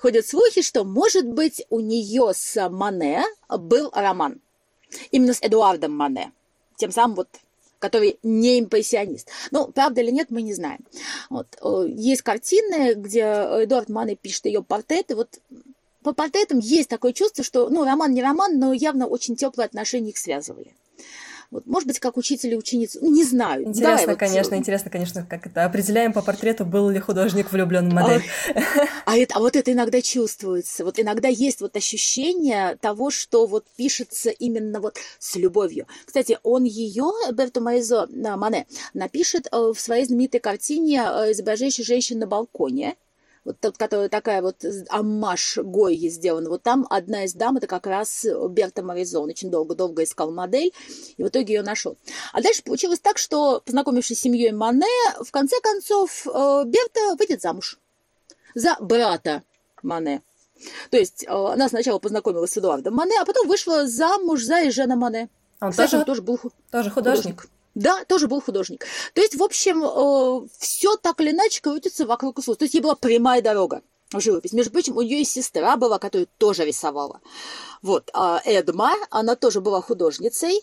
Ходят 0.00 0.26
слухи, 0.26 0.62
что, 0.62 0.84
может 0.84 1.26
быть, 1.26 1.64
у 1.70 1.80
нее 1.80 2.32
с 2.34 2.68
Мане 2.68 3.24
был 3.48 3.90
роман. 3.94 4.40
Именно 5.10 5.34
с 5.34 5.42
Эдуардом 5.42 5.92
Мане. 5.92 6.32
Тем 6.76 6.92
самым 6.92 7.16
вот 7.16 7.28
который 7.80 8.18
не 8.24 8.58
импрессионист. 8.58 9.28
Ну, 9.52 9.68
правда 9.68 10.00
или 10.00 10.10
нет, 10.10 10.30
мы 10.30 10.42
не 10.42 10.52
знаем. 10.52 10.80
Вот. 11.30 11.46
Есть 11.86 12.22
картины, 12.22 12.94
где 12.94 13.20
Эдуард 13.20 13.88
Мане 13.88 14.16
пишет 14.16 14.46
ее 14.46 14.64
портреты. 14.64 15.14
Вот 15.14 15.38
по 16.02 16.12
портретам 16.12 16.58
есть 16.58 16.88
такое 16.88 17.12
чувство, 17.12 17.44
что, 17.44 17.68
ну, 17.68 17.84
роман 17.84 18.12
не 18.12 18.20
роман, 18.20 18.58
но 18.58 18.72
явно 18.72 19.06
очень 19.06 19.36
теплые 19.36 19.66
отношения 19.66 20.10
их 20.10 20.18
связывали. 20.18 20.74
Вот, 21.50 21.66
может 21.66 21.86
быть, 21.86 21.98
как 21.98 22.18
учитель 22.18 22.52
и 22.52 22.56
ученица, 22.56 22.98
ну, 23.00 23.10
не 23.10 23.24
знаю. 23.24 23.66
Интересно, 23.66 24.00
Давай, 24.00 24.16
конечно, 24.16 24.56
вот... 24.56 24.60
интересно, 24.60 24.90
конечно, 24.90 25.26
как 25.28 25.46
это 25.46 25.64
определяем 25.64 26.12
по 26.12 26.20
портрету, 26.20 26.66
был 26.66 26.90
ли 26.90 27.00
художник 27.00 27.50
влюблен 27.52 27.88
в 27.88 27.94
модель. 27.94 28.22
А, 29.06 29.16
это, 29.16 29.36
а 29.36 29.38
вот 29.38 29.56
это 29.56 29.72
иногда 29.72 30.02
чувствуется. 30.02 30.84
Вот 30.84 30.98
иногда 30.98 31.28
есть 31.28 31.62
вот 31.62 31.76
ощущение 31.76 32.76
того, 32.76 33.10
что 33.10 33.46
вот 33.46 33.64
пишется 33.76 34.28
именно 34.28 34.80
вот 34.80 34.98
с 35.18 35.36
любовью. 35.36 35.86
Кстати, 36.04 36.38
он 36.42 36.64
ее, 36.64 37.10
Берто 37.32 37.62
Майзо 37.62 38.06
Мане, 38.10 38.66
напишет 38.92 39.48
э, 39.50 39.72
в 39.74 39.80
своей 39.80 40.04
знаменитой 40.04 40.40
картине 40.40 41.02
э, 41.06 41.32
изображающей 41.32 41.84
женщину 41.84 42.20
на 42.20 42.26
балконе 42.26 42.96
вот 43.48 43.60
тот, 43.60 43.78
которая 43.78 44.10
такая 44.10 44.42
вот 44.42 44.62
аммаш 44.90 45.56
Гойи 45.56 46.10
сделана, 46.10 46.50
вот 46.50 46.62
там 46.62 46.86
одна 46.90 47.24
из 47.24 47.32
дам, 47.32 47.56
это 47.56 47.66
как 47.66 47.86
раз 47.86 48.26
Берта 48.50 48.82
Моризон, 48.82 49.30
очень 49.30 49.50
долго-долго 49.50 50.04
искал 50.04 50.30
модель, 50.30 50.74
и 51.16 51.22
в 51.22 51.28
итоге 51.28 51.54
ее 51.54 51.62
нашел. 51.62 51.96
А 52.34 52.42
дальше 52.42 52.62
получилось 52.62 53.00
так, 53.00 53.16
что, 53.16 53.62
познакомившись 53.64 54.18
с 54.18 54.20
семьей 54.20 54.52
Мане, 54.52 54.84
в 55.24 55.30
конце 55.30 55.56
концов 55.62 56.26
э, 56.26 56.64
Берта 56.66 57.16
выйдет 57.18 57.40
замуж 57.40 57.78
за 58.54 58.76
брата 58.80 59.42
Мане. 59.82 60.20
То 60.90 60.98
есть 60.98 61.24
э, 61.24 61.28
она 61.28 61.70
сначала 61.70 61.98
познакомилась 61.98 62.52
с 62.52 62.58
Эдуардом 62.58 62.92
Мане, 62.96 63.18
а 63.18 63.24
потом 63.24 63.48
вышла 63.48 63.86
замуж 63.86 64.42
за 64.42 64.68
Эжена 64.68 64.96
Мане. 64.96 65.30
Он 65.62 65.70
Кстати, 65.70 65.92
тоже, 65.92 66.04
тоже 66.04 66.20
был 66.22 66.38
тоже 66.70 66.90
художник. 66.90 67.40
художник. 67.40 67.50
Да, 67.78 68.04
тоже 68.06 68.26
был 68.26 68.40
художник. 68.40 68.84
То 69.14 69.20
есть, 69.20 69.36
в 69.36 69.42
общем, 69.42 69.84
э, 69.84 70.48
все 70.58 70.96
так 70.96 71.20
или 71.20 71.30
иначе 71.30 71.60
крутится 71.60 72.06
вокруг 72.06 72.40
искусства. 72.40 72.56
То 72.56 72.64
есть, 72.64 72.74
ей 72.74 72.80
была 72.80 72.96
прямая 72.96 73.40
дорога 73.40 73.82
в 74.10 74.20
живопись. 74.20 74.52
Между 74.52 74.72
прочим, 74.72 74.96
у 74.96 75.02
нее 75.02 75.20
и 75.20 75.24
сестра 75.24 75.76
была, 75.76 76.00
которая 76.00 76.26
тоже 76.38 76.64
рисовала. 76.64 77.20
Вот, 77.80 78.10
а 78.12 78.42
Эдма, 78.44 78.94
она 79.10 79.36
тоже 79.36 79.60
была 79.60 79.80
художницей. 79.80 80.60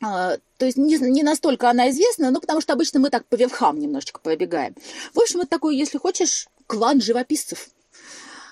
А, 0.00 0.36
то 0.58 0.66
есть 0.66 0.78
не, 0.78 0.96
не 0.96 1.24
настолько 1.24 1.68
она 1.68 1.90
известна, 1.90 2.30
но 2.30 2.40
потому 2.40 2.60
что 2.60 2.72
обычно 2.72 3.00
мы 3.00 3.10
так 3.10 3.26
по 3.26 3.34
верхам 3.34 3.80
немножечко 3.80 4.20
пробегаем. 4.20 4.76
В 5.14 5.18
общем, 5.18 5.40
это 5.40 5.50
такой, 5.50 5.76
если 5.76 5.98
хочешь, 5.98 6.46
клан 6.68 7.00
живописцев. 7.00 7.68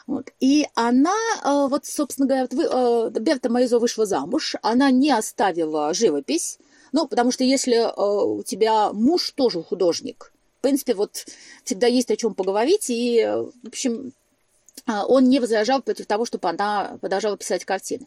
Вот. 0.08 0.30
И 0.40 0.66
она, 0.74 1.14
э, 1.44 1.68
вот, 1.68 1.86
собственно 1.86 2.26
говоря, 2.26 2.48
э, 2.50 3.10
Берта 3.20 3.48
Маризо 3.48 3.78
вышла 3.78 4.06
замуж, 4.06 4.56
она 4.60 4.90
не 4.90 5.12
оставила 5.12 5.94
живопись, 5.94 6.58
ну, 6.92 7.06
потому 7.06 7.30
что 7.32 7.44
если 7.44 7.76
э, 7.76 8.24
у 8.24 8.42
тебя 8.42 8.92
муж 8.92 9.30
тоже 9.30 9.62
художник, 9.62 10.32
в 10.60 10.62
принципе, 10.62 10.92
вот 10.92 11.24
всегда 11.64 11.86
есть 11.86 12.10
о 12.10 12.16
чем 12.16 12.34
поговорить, 12.34 12.90
и, 12.90 13.20
э, 13.20 13.34
в 13.34 13.66
общем, 13.66 14.12
э, 14.86 14.92
он 15.08 15.24
не 15.30 15.40
возражал 15.40 15.80
против 15.80 16.04
того, 16.04 16.26
чтобы 16.26 16.50
она 16.50 16.98
продолжала 17.00 17.38
писать 17.38 17.64
картины. 17.64 18.06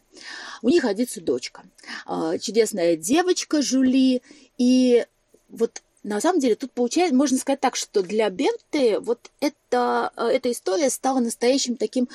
У 0.62 0.68
них 0.68 0.84
родится 0.84 1.20
дочка, 1.20 1.64
э, 2.06 2.38
чудесная 2.40 2.96
девочка 2.96 3.60
Жули, 3.60 4.22
и 4.56 5.04
вот 5.48 5.82
на 6.04 6.20
самом 6.20 6.38
деле 6.38 6.54
тут 6.54 6.70
получается, 6.70 7.16
можно 7.16 7.38
сказать 7.38 7.58
так, 7.58 7.74
что 7.74 8.02
для 8.02 8.30
Берты 8.30 9.00
вот 9.00 9.32
эта, 9.40 10.12
эта 10.16 10.52
история 10.52 10.90
стала 10.90 11.18
настоящим 11.18 11.76
таким 11.76 12.08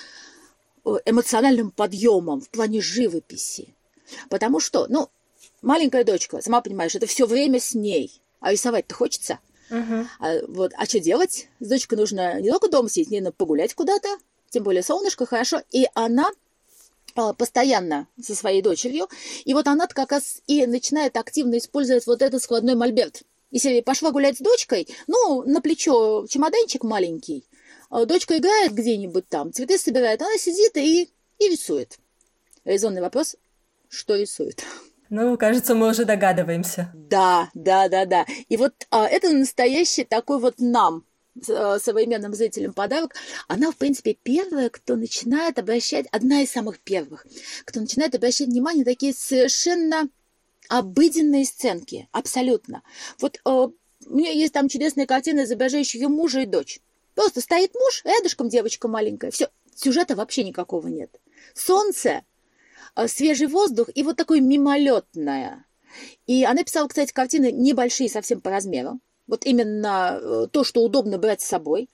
эмоциональным 1.06 1.72
подъемом 1.72 2.40
в 2.40 2.50
плане 2.50 2.80
живописи. 2.80 3.74
Потому 4.30 4.62
что, 4.62 4.88
ну, 4.88 5.10
маленькая 5.62 6.04
дочка, 6.04 6.42
сама 6.42 6.62
понимаешь, 6.62 6.96
это 6.96 7.06
все 7.06 7.26
время 7.26 7.60
с 7.60 7.74
ней. 7.74 8.22
А 8.40 8.52
рисовать-то 8.52 8.96
хочется. 8.96 9.40
Угу. 9.70 10.08
А, 10.20 10.34
вот, 10.48 10.72
а 10.78 10.86
что 10.86 11.00
делать? 11.00 11.48
С 11.60 11.68
дочкой 11.68 11.98
нужно 11.98 12.42
не 12.42 12.50
только 12.50 12.70
дома 12.70 12.90
сидеть, 12.90 13.12
не 13.12 13.22
надо 13.22 13.34
погулять 13.34 13.74
куда-то, 13.74 14.08
тем 14.50 14.64
более 14.64 14.84
солнышко 14.84 15.26
хорошо. 15.26 15.62
И 15.72 15.88
она 15.94 16.30
а, 17.16 17.34
постоянно 17.34 18.08
со 18.22 18.36
своей 18.36 18.62
дочерью. 18.62 19.08
И 19.46 19.54
вот 19.54 19.68
она 19.68 19.88
как 19.88 20.12
раз 20.12 20.42
и 20.48 20.66
начинает 20.66 21.18
активно 21.18 21.58
использовать 21.58 22.08
вот 22.08 22.22
этот 22.22 22.42
складной 22.42 22.76
мольберт. 22.76 23.24
Если 23.52 23.82
пошла 23.82 24.12
гулять 24.12 24.38
с 24.38 24.42
дочкой, 24.42 24.88
ну, 25.08 25.44
на 25.44 25.62
плечо 25.62 26.26
чемоданчик 26.28 26.84
маленький, 26.84 27.46
а 27.90 28.06
дочка 28.06 28.38
играет 28.38 28.74
где-нибудь 28.74 29.28
там, 29.28 29.52
цветы 29.52 29.78
собирает, 29.78 30.22
она 30.22 30.38
сидит 30.38 30.78
и, 30.78 31.10
и 31.40 31.50
рисует. 31.50 31.98
Резонный 32.64 33.02
вопрос, 33.02 33.36
что 33.90 34.16
рисует? 34.16 34.64
Ну, 35.10 35.38
кажется, 35.38 35.74
мы 35.76 35.90
уже 35.90 36.06
догадываемся. 36.06 36.92
Да, 36.94 37.50
да, 37.54 37.90
да, 37.90 38.06
да. 38.06 38.26
И 38.48 38.58
вот 38.58 38.74
а, 38.92 39.08
это 39.08 39.32
настоящий 39.32 40.04
такой 40.04 40.40
вот 40.40 40.56
нам, 40.60 41.04
а, 41.50 41.80
современным 41.80 42.34
зрителям 42.34 42.74
подарок. 42.74 43.16
Она, 43.48 43.72
в 43.72 43.76
принципе, 43.76 44.16
первая, 44.22 44.70
кто 44.70 44.96
начинает 44.96 45.58
обращать, 45.58 46.06
одна 46.12 46.42
из 46.42 46.52
самых 46.52 46.80
первых, 46.80 47.26
кто 47.66 47.80
начинает 47.80 48.14
обращать 48.14 48.48
внимание 48.48 48.86
на 48.86 48.92
такие 48.92 49.14
совершенно 49.14 50.08
обыденные 50.68 51.46
сценки, 51.46 52.08
абсолютно. 52.12 52.84
Вот 53.20 53.38
э, 53.38 53.50
у 53.50 53.74
меня 54.06 54.32
есть 54.32 54.54
там 54.54 54.70
чудесная 54.70 55.08
картина, 55.08 55.44
изображающая 55.44 56.02
ее 56.02 56.08
мужа 56.08 56.42
и 56.42 56.46
дочь. 56.46 56.80
Просто 57.16 57.42
стоит 57.42 57.74
муж, 57.74 58.04
рядышком 58.06 58.50
девочка 58.50 58.88
маленькая. 58.88 59.32
Все, 59.32 59.50
сюжета 59.76 60.16
вообще 60.16 60.44
никакого 60.44 60.88
нет. 60.88 61.10
Солнце, 61.56 62.22
свежий 63.08 63.48
воздух 63.48 63.90
и 63.94 64.04
вот 64.04 64.18
такое 64.18 64.42
мимолетное. 64.42 65.66
И 66.28 66.44
она 66.44 66.64
писала, 66.64 66.88
кстати, 66.88 67.12
картины 67.12 67.52
небольшие 67.52 68.10
совсем 68.10 68.42
по 68.42 68.50
размеру. 68.50 69.00
Вот 69.28 69.46
именно 69.46 70.20
э, 70.20 70.48
то, 70.52 70.64
что 70.64 70.84
удобно 70.84 71.20
брать 71.20 71.42
с 71.42 71.48
собой. 71.48 71.90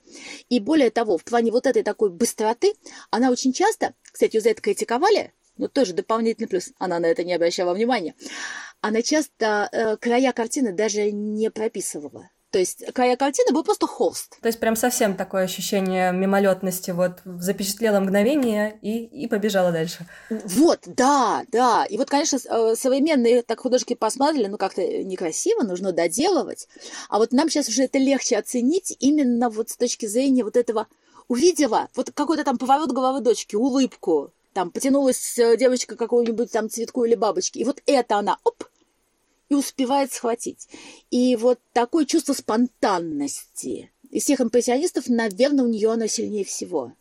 И 0.48 0.58
более 0.58 0.90
того, 0.90 1.18
в 1.18 1.24
плане 1.24 1.52
вот 1.52 1.66
этой 1.66 1.82
такой 1.82 2.10
быстроты, 2.10 2.74
она 3.10 3.30
очень 3.30 3.52
часто, 3.52 3.94
кстати, 4.02 4.36
ее 4.36 4.40
за 4.40 4.50
это 4.50 4.62
критиковали, 4.62 5.32
но 5.58 5.68
тоже 5.68 5.92
дополнительный 5.92 6.48
плюс, 6.48 6.70
она 6.78 6.98
на 6.98 7.06
это 7.06 7.24
не 7.24 7.34
обращала 7.34 7.74
внимания, 7.74 8.14
она 8.80 9.02
часто 9.02 9.68
э, 9.70 9.96
края 9.98 10.32
картины 10.32 10.72
даже 10.72 11.10
не 11.12 11.50
прописывала. 11.50 12.30
То 12.56 12.60
есть 12.60 12.90
края 12.94 13.18
картины 13.18 13.52
был 13.52 13.62
просто 13.64 13.86
холст. 13.86 14.40
То 14.40 14.48
есть 14.48 14.58
прям 14.58 14.76
совсем 14.76 15.14
такое 15.14 15.44
ощущение 15.44 16.10
мимолетности, 16.10 16.90
вот 16.90 17.18
запечатлело 17.26 18.00
мгновение 18.00 18.78
и, 18.80 19.04
и 19.04 19.28
побежала 19.28 19.72
дальше. 19.72 20.06
Вот, 20.30 20.80
да, 20.86 21.44
да. 21.52 21.84
И 21.84 21.98
вот, 21.98 22.08
конечно, 22.08 22.38
э, 22.38 22.74
современные 22.74 23.42
так 23.42 23.60
художники 23.60 23.92
посмотрели, 23.92 24.46
ну 24.46 24.56
как-то 24.56 24.80
некрасиво, 24.80 25.64
нужно 25.64 25.92
доделывать. 25.92 26.66
А 27.10 27.18
вот 27.18 27.32
нам 27.32 27.50
сейчас 27.50 27.68
уже 27.68 27.82
это 27.82 27.98
легче 27.98 28.38
оценить 28.38 28.96
именно 29.00 29.50
вот 29.50 29.68
с 29.68 29.76
точки 29.76 30.06
зрения 30.06 30.42
вот 30.42 30.56
этого 30.56 30.86
увидела 31.28 31.88
вот 31.94 32.10
какой-то 32.14 32.42
там 32.42 32.56
поворот 32.56 32.90
головы 32.90 33.20
дочки, 33.20 33.54
улыбку, 33.54 34.32
там 34.54 34.70
потянулась 34.70 35.38
э, 35.38 35.58
девочка 35.58 35.94
к 35.94 35.98
какому-нибудь 35.98 36.50
там 36.50 36.70
цветку 36.70 37.04
или 37.04 37.16
бабочке, 37.16 37.60
и 37.60 37.64
вот 37.64 37.82
это 37.84 38.16
она, 38.16 38.38
оп, 38.44 38.64
и 39.48 39.54
успевает 39.54 40.12
схватить. 40.12 40.68
И 41.10 41.36
вот 41.36 41.60
такое 41.72 42.04
чувство 42.04 42.32
спонтанности. 42.32 43.90
Из 44.10 44.24
всех 44.24 44.40
импрессионистов, 44.40 45.08
наверное, 45.08 45.64
у 45.64 45.68
нее 45.68 45.92
оно 45.92 46.06
сильнее 46.06 46.44
всего. 46.44 46.92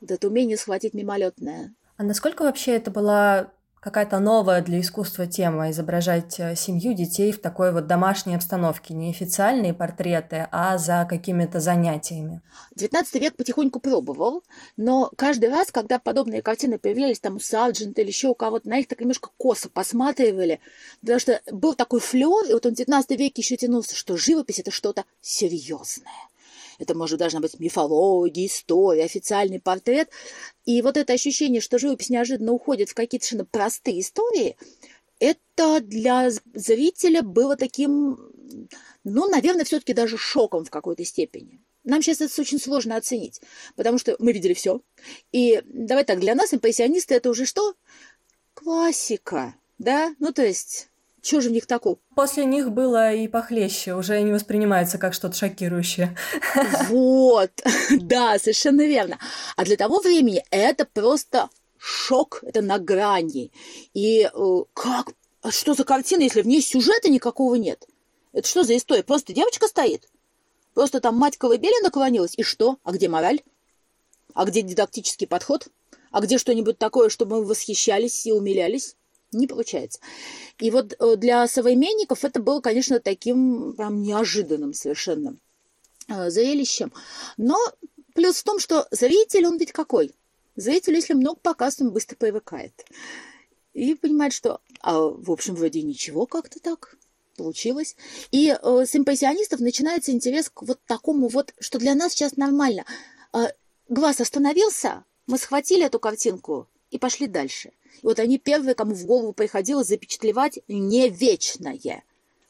Вот 0.00 0.10
это 0.10 0.28
умение 0.28 0.56
схватить 0.56 0.94
мимолетное. 0.94 1.74
А 1.96 2.02
насколько 2.02 2.42
вообще 2.42 2.72
это 2.72 2.90
была 2.90 3.50
какая-то 3.88 4.18
новая 4.18 4.60
для 4.60 4.80
искусства 4.80 5.26
тема 5.26 5.70
изображать 5.70 6.38
э, 6.38 6.54
семью 6.54 6.92
детей 6.92 7.32
в 7.32 7.40
такой 7.40 7.72
вот 7.72 7.86
домашней 7.86 8.34
обстановке, 8.34 8.92
не 8.92 9.08
официальные 9.08 9.72
портреты, 9.72 10.46
а 10.52 10.76
за 10.76 11.06
какими-то 11.08 11.58
занятиями. 11.58 12.42
XIX 12.76 13.06
век 13.18 13.34
потихоньку 13.34 13.80
пробовал, 13.80 14.44
но 14.76 15.10
каждый 15.16 15.48
раз, 15.48 15.72
когда 15.72 15.98
подобные 15.98 16.42
картины 16.42 16.78
появлялись 16.78 17.18
там 17.18 17.36
у 17.36 17.40
Сарджента 17.40 18.02
или 18.02 18.08
еще 18.08 18.28
у 18.28 18.34
кого-то, 18.34 18.68
на 18.68 18.76
них 18.76 18.88
так 18.88 19.00
немножко 19.00 19.30
косо 19.38 19.70
посматривали, 19.70 20.60
потому 21.00 21.18
что 21.18 21.40
был 21.50 21.74
такой 21.74 22.00
флер, 22.00 22.44
и 22.50 22.52
вот 22.52 22.66
он 22.66 22.74
в 22.74 22.78
XIX 22.78 23.16
веке 23.16 23.40
еще 23.40 23.56
тянулся, 23.56 23.96
что 23.96 24.18
живопись 24.18 24.58
это 24.58 24.70
что-то 24.70 25.04
серьезное 25.22 26.28
это 26.78 26.94
может 26.94 27.18
должна 27.18 27.40
быть 27.40 27.58
мифология, 27.58 28.46
история, 28.46 29.04
официальный 29.04 29.60
портрет. 29.60 30.08
И 30.64 30.80
вот 30.82 30.96
это 30.96 31.12
ощущение, 31.12 31.60
что 31.60 31.78
живопись 31.78 32.10
неожиданно 32.10 32.52
уходит 32.52 32.88
в 32.88 32.94
какие-то 32.94 33.26
совершенно 33.26 33.48
простые 33.50 34.00
истории, 34.00 34.56
это 35.18 35.80
для 35.80 36.30
зрителя 36.54 37.22
было 37.22 37.56
таким, 37.56 38.18
ну, 39.04 39.28
наверное, 39.28 39.64
все-таки 39.64 39.92
даже 39.92 40.16
шоком 40.16 40.64
в 40.64 40.70
какой-то 40.70 41.04
степени. 41.04 41.60
Нам 41.84 42.02
сейчас 42.02 42.20
это 42.20 42.40
очень 42.40 42.60
сложно 42.60 42.96
оценить, 42.96 43.40
потому 43.74 43.98
что 43.98 44.14
мы 44.18 44.32
видели 44.32 44.54
все. 44.54 44.80
И 45.32 45.62
давай 45.64 46.04
так, 46.04 46.20
для 46.20 46.34
нас 46.34 46.52
импрессионисты 46.52 47.14
это 47.14 47.30
уже 47.30 47.46
что? 47.46 47.74
Классика, 48.54 49.54
да? 49.78 50.14
Ну, 50.18 50.32
то 50.32 50.44
есть 50.44 50.88
что 51.22 51.40
же 51.40 51.48
в 51.48 51.52
них 51.52 51.66
такого? 51.66 51.98
После 52.14 52.44
них 52.44 52.70
было 52.70 53.12
и 53.12 53.28
похлеще, 53.28 53.94
уже 53.94 54.20
не 54.22 54.32
воспринимается 54.32 54.98
как 54.98 55.14
что-то 55.14 55.36
шокирующее. 55.36 56.16
Вот, 56.88 57.50
да, 57.90 58.38
совершенно 58.38 58.86
верно. 58.86 59.18
А 59.56 59.64
для 59.64 59.76
того 59.76 60.00
времени 60.00 60.44
это 60.50 60.84
просто 60.84 61.48
шок, 61.76 62.40
это 62.42 62.62
на 62.62 62.78
грани. 62.78 63.52
И 63.94 64.22
э, 64.22 64.62
как, 64.74 65.12
а 65.42 65.50
что 65.50 65.74
за 65.74 65.84
картина, 65.84 66.22
если 66.22 66.42
в 66.42 66.46
ней 66.46 66.62
сюжета 66.62 67.08
никакого 67.08 67.54
нет? 67.56 67.86
Это 68.32 68.46
что 68.46 68.64
за 68.64 68.76
история? 68.76 69.02
Просто 69.02 69.32
девочка 69.32 69.66
стоит? 69.68 70.08
Просто 70.74 71.00
там 71.00 71.16
мать 71.16 71.36
колыбели 71.36 71.82
наклонилась, 71.82 72.34
и 72.36 72.42
что? 72.42 72.78
А 72.84 72.92
где 72.92 73.08
мораль? 73.08 73.40
А 74.34 74.44
где 74.44 74.62
дидактический 74.62 75.26
подход? 75.26 75.68
А 76.10 76.20
где 76.20 76.38
что-нибудь 76.38 76.78
такое, 76.78 77.08
чтобы 77.08 77.36
мы 77.36 77.46
восхищались 77.46 78.26
и 78.26 78.32
умилялись? 78.32 78.96
Не 79.32 79.46
получается. 79.46 80.00
И 80.58 80.70
вот 80.70 80.94
э, 80.98 81.16
для 81.16 81.46
современников 81.46 82.24
это 82.24 82.40
было, 82.40 82.60
конечно, 82.60 83.00
таким 83.00 83.74
прям 83.74 84.02
неожиданным 84.02 84.72
совершенно 84.72 85.36
э, 86.08 86.30
зрелищем. 86.30 86.92
Но 87.36 87.56
плюс 88.14 88.36
в 88.36 88.44
том, 88.44 88.58
что 88.58 88.86
зритель, 88.90 89.46
он 89.46 89.58
ведь 89.58 89.72
какой? 89.72 90.14
Зритель, 90.56 90.94
если 90.94 91.14
много 91.14 91.38
показывает, 91.40 91.88
он 91.88 91.94
быстро 91.94 92.16
привыкает. 92.16 92.72
И 93.74 93.94
понимает, 93.94 94.32
что, 94.32 94.60
а, 94.80 94.98
в 94.98 95.30
общем, 95.30 95.54
вроде 95.54 95.82
ничего 95.82 96.26
как-то 96.26 96.58
так 96.58 96.96
получилось. 97.36 97.96
И 98.32 98.48
э, 98.48 98.84
с 98.84 98.96
импрессионистов 98.96 99.60
начинается 99.60 100.10
интерес 100.10 100.50
к 100.50 100.62
вот 100.62 100.80
такому 100.86 101.28
вот, 101.28 101.54
что 101.60 101.78
для 101.78 101.94
нас 101.94 102.12
сейчас 102.12 102.36
нормально. 102.36 102.84
Э, 103.32 103.48
глаз 103.88 104.20
остановился, 104.20 105.04
мы 105.26 105.38
схватили 105.38 105.84
эту 105.84 106.00
картинку 106.00 106.66
и 106.90 106.98
пошли 106.98 107.26
дальше. 107.26 107.72
И 108.02 108.06
вот 108.06 108.18
они 108.18 108.38
первые, 108.38 108.74
кому 108.74 108.94
в 108.94 109.04
голову 109.06 109.32
приходило 109.32 109.84
запечатлевать 109.84 110.60
не 110.68 111.08
вечное, 111.08 112.02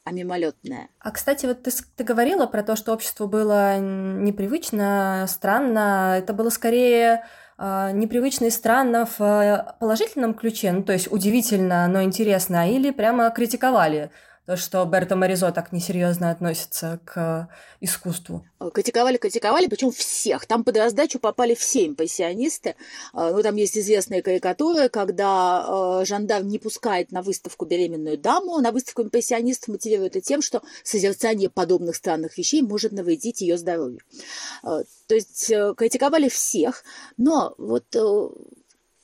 а 0.04 0.10
мимолетное. 0.10 0.88
А, 1.00 1.10
кстати, 1.10 1.46
вот 1.46 1.62
ты, 1.62 1.70
ты 1.96 2.04
говорила 2.04 2.46
про 2.46 2.62
то, 2.62 2.76
что 2.76 2.92
обществу 2.92 3.26
было 3.26 3.78
непривычно, 3.78 5.26
странно. 5.28 6.16
Это 6.18 6.32
было 6.32 6.50
скорее 6.50 7.24
э, 7.58 7.90
непривычно 7.92 8.46
и 8.46 8.50
странно 8.50 9.06
в 9.06 9.20
э, 9.20 9.74
положительном 9.80 10.34
ключе, 10.34 10.72
ну, 10.72 10.82
то 10.82 10.92
есть 10.92 11.12
удивительно, 11.12 11.86
но 11.88 12.02
интересно, 12.02 12.70
или 12.70 12.90
прямо 12.90 13.30
критиковали 13.30 14.10
то, 14.48 14.56
что 14.56 14.82
Берто 14.86 15.14
Моризо 15.14 15.52
так 15.52 15.72
несерьезно 15.72 16.30
относится 16.30 17.00
к 17.04 17.50
искусству. 17.82 18.46
Критиковали, 18.72 19.18
критиковали, 19.18 19.66
причем 19.66 19.90
всех. 19.90 20.46
Там 20.46 20.64
под 20.64 20.78
раздачу 20.78 21.18
попали 21.18 21.54
все 21.54 21.86
импрессионисты. 21.86 22.74
А, 23.12 23.30
ну, 23.30 23.42
там 23.42 23.56
есть 23.56 23.76
известные 23.76 24.22
карикатуры, 24.22 24.88
когда 24.88 25.66
а, 26.00 26.04
жандарм 26.06 26.48
не 26.48 26.58
пускает 26.58 27.12
на 27.12 27.20
выставку 27.20 27.66
беременную 27.66 28.16
даму. 28.16 28.58
На 28.60 28.72
выставку 28.72 29.02
импрессионистов 29.02 29.68
мотивирует 29.68 30.16
это 30.16 30.24
тем, 30.24 30.40
что 30.40 30.62
созерцание 30.82 31.50
подобных 31.50 31.96
странных 31.96 32.38
вещей 32.38 32.62
может 32.62 32.92
навредить 32.92 33.42
ее 33.42 33.58
здоровью. 33.58 34.00
А, 34.62 34.80
то 35.08 35.14
есть 35.14 35.50
э, 35.50 35.74
критиковали 35.76 36.30
всех, 36.30 36.84
но 37.18 37.54
вот 37.58 37.94
э, 37.94 38.28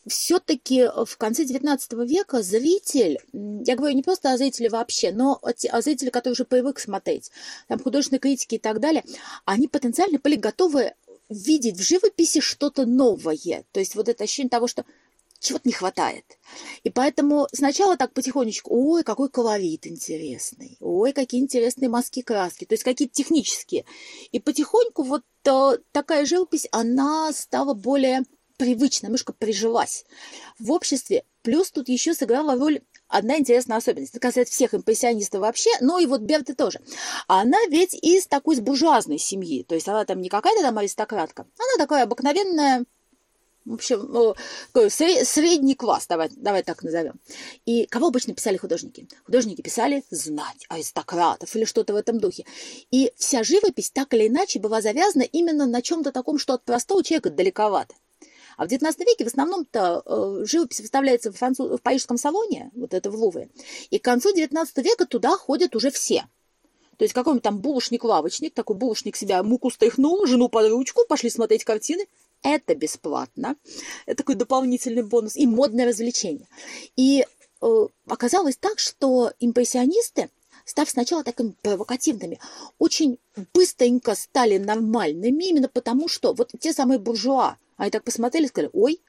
все-таки 0.07 0.81
э, 0.81 1.05
в 1.05 1.17
конце 1.17 1.45
XIX 1.45 1.79
века 2.07 2.43
зритель, 2.43 3.19
я 3.33 3.77
говорю 3.77 3.95
не 3.95 4.03
просто 4.03 4.33
о 4.33 4.37
зрителе 4.37 4.69
вообще, 4.69 5.13
но 5.13 5.41
о 5.43 5.83
зрителе, 5.83 6.11
который 6.11 6.33
уже 6.33 6.45
привык 6.45 6.79
смотреть, 6.79 7.31
там 7.69 7.79
художественные 7.79 8.21
критики 8.21 8.57
и 8.57 8.59
так 8.59 8.81
далее, 8.81 9.05
они 9.45 9.69
потенциально 9.69 10.19
были 10.19 10.37
готовы 10.37 10.93
видеть 11.29 11.77
в 11.77 11.83
живописи 11.83 12.41
что-то 12.41 12.87
новое. 12.87 13.65
То 13.73 13.81
есть 13.81 13.95
вот 13.95 14.09
это 14.09 14.25
ощущение 14.25 14.51
того, 14.51 14.67
что 14.67 14.85
чего-то 15.41 15.69
не 15.69 15.73
хватает. 15.73 16.25
И 16.83 16.91
поэтому 16.91 17.49
сначала 17.53 17.97
так 17.97 18.13
потихонечку, 18.13 18.71
ой, 18.75 19.05
какой 19.05 19.29
колорит 19.29 19.87
интересный, 19.87 20.77
ой, 20.81 21.13
какие 21.13 21.41
интересные 21.41 21.89
маски 21.89 22.23
краски, 22.23 22.65
то 22.65 22.73
есть 22.73 22.83
какие-то 22.83 23.15
технические. 23.15 23.85
И 24.33 24.41
потихоньку 24.41 25.03
вот 25.03 25.23
э, 25.45 25.79
такая 25.93 26.25
живопись, 26.25 26.67
она 26.73 27.31
стала 27.33 27.75
более 27.75 28.23
привычно, 28.57 29.07
немножко 29.07 29.33
прижилась 29.33 30.05
в 30.59 30.71
обществе. 30.73 31.25
Плюс 31.43 31.71
тут 31.71 31.89
еще 31.89 32.15
сыграла 32.15 32.57
роль 32.57 32.81
одна 33.09 33.39
интересная 33.39 33.77
особенность. 33.77 34.13
Это 34.13 34.21
касается 34.21 34.55
всех 34.55 34.75
импрессионистов 34.75 35.41
вообще, 35.41 35.71
но 35.81 35.99
и 35.99 36.07
вот 36.07 36.23
Берты 36.23 36.55
тоже. 36.55 36.81
Она 37.27 37.59
ведь 37.69 37.95
из 37.95 38.27
такой 38.27 38.61
буржуазной 38.61 39.19
семьи. 39.19 39.63
То 39.63 39.75
есть 39.75 39.89
она 39.89 40.05
там 40.05 40.21
не 40.21 40.29
какая-то 40.29 40.63
там 40.63 40.79
аристократка. 40.79 41.43
Она 41.43 41.85
такая 41.85 42.05
обыкновенная 42.05 42.85
в 43.65 43.73
общем, 43.73 44.35
средний 45.25 45.75
класс, 45.75 46.07
давай, 46.07 46.29
давай 46.37 46.63
так 46.63 46.83
назовем. 46.83 47.15
И 47.65 47.87
кого 47.87 48.09
обычно 48.09 48.35
писали 48.35 48.59
художники? 48.59 49.09
Художники 49.25 49.63
писали 49.63 50.05
знать 50.11 50.67
аристократов 50.69 51.55
или 51.57 51.65
что-то 51.65 51.95
в 51.95 51.97
этом 51.97 52.21
духе. 52.21 52.45
И 52.91 53.11
вся 53.17 53.43
живопись 53.43 53.91
так 53.91 54.13
или 54.13 54.29
иначе 54.29 54.61
была 54.61 54.83
завязана 54.83 55.23
именно 55.23 55.65
на 55.65 55.81
чем-то 55.81 56.13
таком, 56.13 56.39
что 56.39 56.53
от 56.53 56.65
простого 56.65 57.03
человека 57.03 57.31
далековато. 57.31 57.95
А 58.57 58.67
в 58.67 58.71
XIX 58.71 58.95
веке 59.05 59.25
в 59.25 59.29
основном-то 59.29 60.03
э, 60.05 60.45
живопись 60.45 60.81
выставляется 60.81 61.33
в, 61.33 61.37
француз... 61.37 61.79
в 61.79 61.83
парижском 61.83 62.17
салоне, 62.19 62.71
вот 62.75 62.95
это 62.95 63.11
в 63.11 63.15
Лувре, 63.15 63.49
и 63.91 63.99
к 63.99 64.05
концу 64.05 64.35
XIX 64.35 64.67
века 64.83 65.07
туда 65.07 65.37
ходят 65.37 65.75
уже 65.77 65.91
все. 65.91 66.27
То 66.97 67.05
есть 67.05 67.15
какой-нибудь 67.15 67.43
там 67.43 67.59
булочник-лавочник, 67.59 68.55
такой 68.55 68.77
булочник 68.77 69.17
себя 69.17 69.43
муку 69.43 69.71
стряхнул, 69.71 70.27
жену 70.27 70.49
под 70.49 70.71
ручку, 70.71 71.03
пошли 71.09 71.31
смотреть 71.31 71.65
картины. 71.65 72.07
Это 72.43 72.75
бесплатно. 72.75 73.57
Это 74.07 74.19
такой 74.19 74.35
дополнительный 74.35 75.03
бонус 75.03 75.37
и 75.37 75.47
модное 75.47 75.87
развлечение. 75.87 76.47
И 76.95 77.27
э, 77.61 77.87
оказалось 78.07 78.57
так, 78.57 78.79
что 78.79 79.33
импрессионисты, 79.41 80.31
став 80.65 80.89
сначала 80.89 81.25
такими 81.25 81.55
провокативными, 81.63 82.39
очень 82.79 83.19
быстренько 83.53 84.15
стали 84.15 84.59
нормальными, 84.59 85.45
именно 85.45 85.69
потому 85.69 86.07
что 86.09 86.35
вот 86.35 86.53
те 86.61 86.73
самые 86.73 86.99
буржуа, 86.99 87.57
они 87.77 87.91
так 87.91 88.05
посмотрели 88.05 88.47
и 88.47 88.49
сказали, 88.49 88.71
ой, 88.73 89.01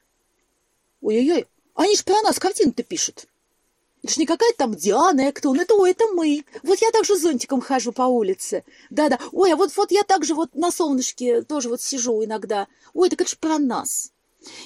ой-ой-ой, 1.00 1.46
они 1.74 1.96
же 1.96 2.04
про 2.04 2.20
нас 2.22 2.38
картины-то 2.38 2.82
пишут. 2.82 3.26
Это 4.02 4.12
ж 4.12 4.16
не 4.18 4.26
какая-то 4.26 4.58
там 4.58 4.74
Диана 4.74 5.30
Эктон, 5.30 5.58
это, 5.58 5.74
ой, 5.74 5.90
это 5.90 6.06
мы. 6.12 6.44
Вот 6.62 6.78
я 6.80 6.90
также 6.90 7.16
зонтиком 7.16 7.60
хожу 7.60 7.92
по 7.92 8.02
улице. 8.02 8.62
Да-да. 8.88 9.18
Ой, 9.32 9.52
а 9.52 9.56
вот, 9.56 9.76
вот 9.76 9.90
я 9.90 10.04
также 10.04 10.34
вот 10.34 10.54
на 10.54 10.70
солнышке 10.70 11.42
тоже 11.42 11.68
вот 11.68 11.80
сижу 11.80 12.24
иногда. 12.24 12.68
Ой, 12.94 13.08
это 13.08 13.16
как 13.16 13.28
же 13.28 13.36
про 13.36 13.58
нас. 13.58 14.12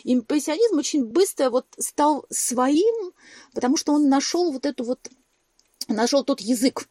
Импрессионизм 0.05 0.79
очень 0.79 1.05
быстро 1.05 1.49
вот 1.49 1.67
стал 1.79 2.27
своим, 2.29 3.13
потому 3.55 3.77
что 3.77 3.93
он 3.93 4.09
нашел 4.09 4.53
вот 4.53 4.67
эту 4.67 4.85
вот, 4.85 5.09
нашел 5.89 6.23
тот 6.23 6.41
язык, 6.41 6.87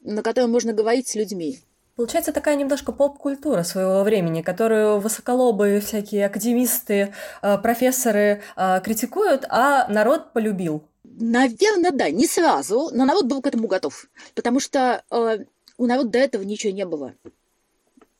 на 0.00 0.22
котором 0.22 0.50
можно 0.50 0.72
говорить 0.72 1.08
с 1.08 1.14
людьми. 1.14 1.60
Получается 1.96 2.32
такая 2.32 2.56
немножко 2.56 2.90
поп-культура 2.90 3.62
своего 3.62 4.02
времени, 4.02 4.42
которую 4.42 4.98
высоколобые 4.98 5.80
всякие 5.80 6.26
академисты, 6.26 7.14
э, 7.40 7.58
профессоры 7.58 8.42
э, 8.56 8.80
критикуют, 8.82 9.44
а 9.48 9.86
народ 9.88 10.32
полюбил. 10.32 10.82
Наверное, 11.04 11.92
да, 11.92 12.10
не 12.10 12.26
сразу, 12.26 12.90
но 12.92 13.04
народ 13.04 13.26
был 13.26 13.40
к 13.40 13.46
этому 13.46 13.68
готов, 13.68 14.08
потому 14.34 14.58
что 14.58 15.04
э, 15.08 15.44
у 15.78 15.86
народа 15.86 16.08
до 16.08 16.18
этого 16.18 16.42
ничего 16.42 16.72
не 16.72 16.84
было. 16.84 17.14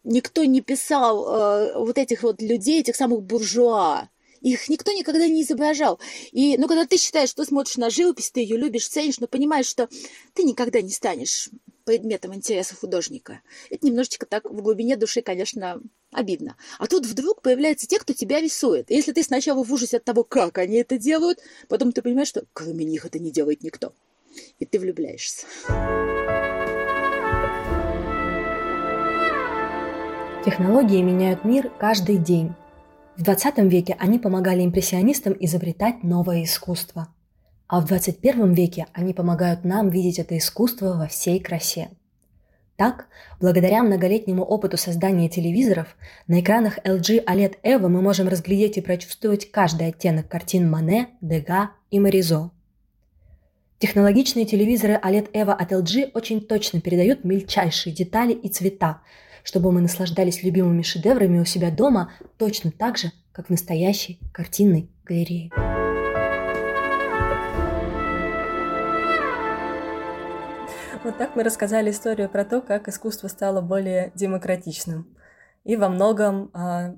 Никто 0.05 0.45
не 0.45 0.61
писал 0.61 1.27
э, 1.27 1.79
вот 1.79 1.99
этих 1.99 2.23
вот 2.23 2.41
людей, 2.41 2.81
этих 2.81 2.95
самых 2.95 3.23
буржуа, 3.23 4.09
их 4.41 4.69
никто 4.69 4.93
никогда 4.93 5.27
не 5.27 5.43
изображал. 5.43 5.99
И, 6.31 6.57
ну, 6.59 6.69
когда 6.69 6.87
ты 6.87 6.97
считаешь, 6.97 7.31
что 7.31 7.45
смотришь 7.45 7.79
на 7.79 7.91
живопись, 7.91 8.31
ты 8.31 8.41
ее 8.41 8.57
любишь, 8.57 8.87
ценишь, 8.87 9.19
но 9.19 9.27
понимаешь, 9.27 9.67
что 9.67 9.89
ты 10.35 10.45
никогда 10.45 10.81
не 10.81 10.91
станешь 10.91 11.51
предметом 11.85 12.35
интереса 12.35 12.75
художника. 12.75 13.41
Это 13.71 13.87
немножечко 13.87 14.27
так 14.27 14.51
в 14.51 14.63
глубине 14.63 14.97
души, 14.97 15.23
конечно, 15.23 15.81
обидно. 16.11 16.57
А 16.79 16.87
тут 16.87 17.07
вдруг 17.07 17.43
появляются 17.43 17.87
те, 17.87 17.99
кто 17.99 18.13
тебя 18.13 18.41
рисует. 18.41 18.91
И 18.91 18.95
если 18.95 19.13
ты 19.13 19.23
сначала 19.23 19.63
в 19.63 19.73
ужасе 19.73 19.99
от 19.99 20.05
того, 20.05 20.25
как 20.25 20.59
они 20.59 20.77
это 20.77 20.99
делают, 20.99 21.41
потом 21.69 21.93
ты 21.93 22.03
понимаешь, 22.03 22.29
что 22.29 22.45
кроме 22.53 22.85
них 22.85 23.05
это 23.05 23.19
не 23.19 23.31
делает 23.31 23.63
никто. 23.63 23.93
И 24.59 24.65
ты 24.65 24.79
влюбляешься. 24.79 25.47
Технологии 30.45 31.01
меняют 31.01 31.45
мир 31.45 31.71
каждый 31.79 32.19
день. 32.19 32.53
В 33.17 33.23
20 33.23 33.59
веке 33.61 33.97
они 33.99 34.19
помогали 34.19 34.65
импрессионистам 34.65 35.37
изобретать 35.39 36.03
новое 36.03 36.45
искусство. 36.45 37.09
А 37.67 37.81
в 37.81 37.87
21 37.87 38.53
веке 38.53 38.87
они 38.93 39.15
помогают 39.15 39.65
нам 39.65 39.89
видеть 39.89 40.19
это 40.19 40.37
искусство 40.37 40.97
во 40.97 41.07
всей 41.07 41.41
красе. 41.41 41.91
Так, 42.77 43.07
благодаря 43.41 43.83
многолетнему 43.83 44.43
опыту 44.43 44.77
создания 44.77 45.29
телевизоров, 45.29 45.97
на 46.27 46.41
экранах 46.41 46.79
LG 46.85 47.25
OLED 47.25 47.57
EVO 47.63 47.89
мы 47.89 48.03
можем 48.03 48.27
разглядеть 48.27 48.77
и 48.77 48.81
прочувствовать 48.81 49.51
каждый 49.51 49.89
оттенок 49.89 50.29
картин 50.29 50.69
Мане, 50.69 51.11
Дега 51.21 51.71
и 51.91 52.01
Маризо. 52.01 52.51
Технологичные 53.79 54.45
телевизоры 54.45 54.95
OLED 54.95 55.31
EVO 55.33 55.53
от 55.53 55.73
LG 55.73 56.11
очень 56.15 56.41
точно 56.41 56.81
передают 56.81 57.23
мельчайшие 57.23 57.95
детали 57.95 58.33
и 58.33 58.49
цвета, 58.49 59.03
чтобы 59.45 59.71
мы 59.71 59.81
наслаждались 59.81 60.43
любимыми 60.43 60.83
шедеврами 60.83 61.39
у 61.39 61.45
себя 61.45 61.71
дома 61.71 62.13
точно 62.39 62.73
так 62.73 62.99
же, 62.99 63.13
как 63.31 63.47
в 63.47 63.51
настоящей 63.51 64.19
картинной 64.33 64.91
галерее. 65.05 65.51
Вот 71.05 71.19
так 71.19 71.37
мы 71.37 71.43
рассказали 71.43 71.91
историю 71.91 72.31
про 72.31 72.47
то, 72.47 72.63
как 72.63 72.89
искусство 72.89 73.29
стало 73.29 73.61
более 73.61 74.11
демократичным. 74.15 75.15
И 75.63 75.77
во 75.77 75.91
многом 75.91 76.51
а, 76.55 76.97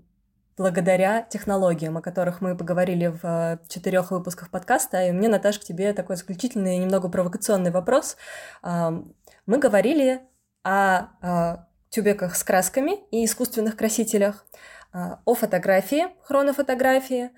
благодаря 0.57 1.23
технологиям, 1.23 1.97
о 1.97 2.03
которых 2.03 2.41
мы 2.41 2.57
поговорили 2.57 3.09
в 3.09 3.21
а, 3.25 3.59
четырех 3.67 4.13
выпусках 4.13 4.53
подкаста. 4.53 5.03
И 5.09 5.11
мне, 5.11 5.29
Наташа, 5.29 5.59
к 5.59 5.65
тебе 5.65 5.93
такой 5.93 6.15
заключительный, 6.15 6.79
немного 6.79 7.09
провокационный 7.09 7.73
вопрос. 7.73 8.17
А, 8.63 9.03
мы 9.45 9.59
говорили 9.59 10.21
о 10.63 11.67
тюбиках 11.91 12.37
с 12.37 12.45
красками 12.45 13.01
и 13.11 13.25
искусственных 13.25 13.77
красителях, 13.77 14.47
о 14.93 15.35
фотографии, 15.35 16.07
хронофотографии, 16.23 17.31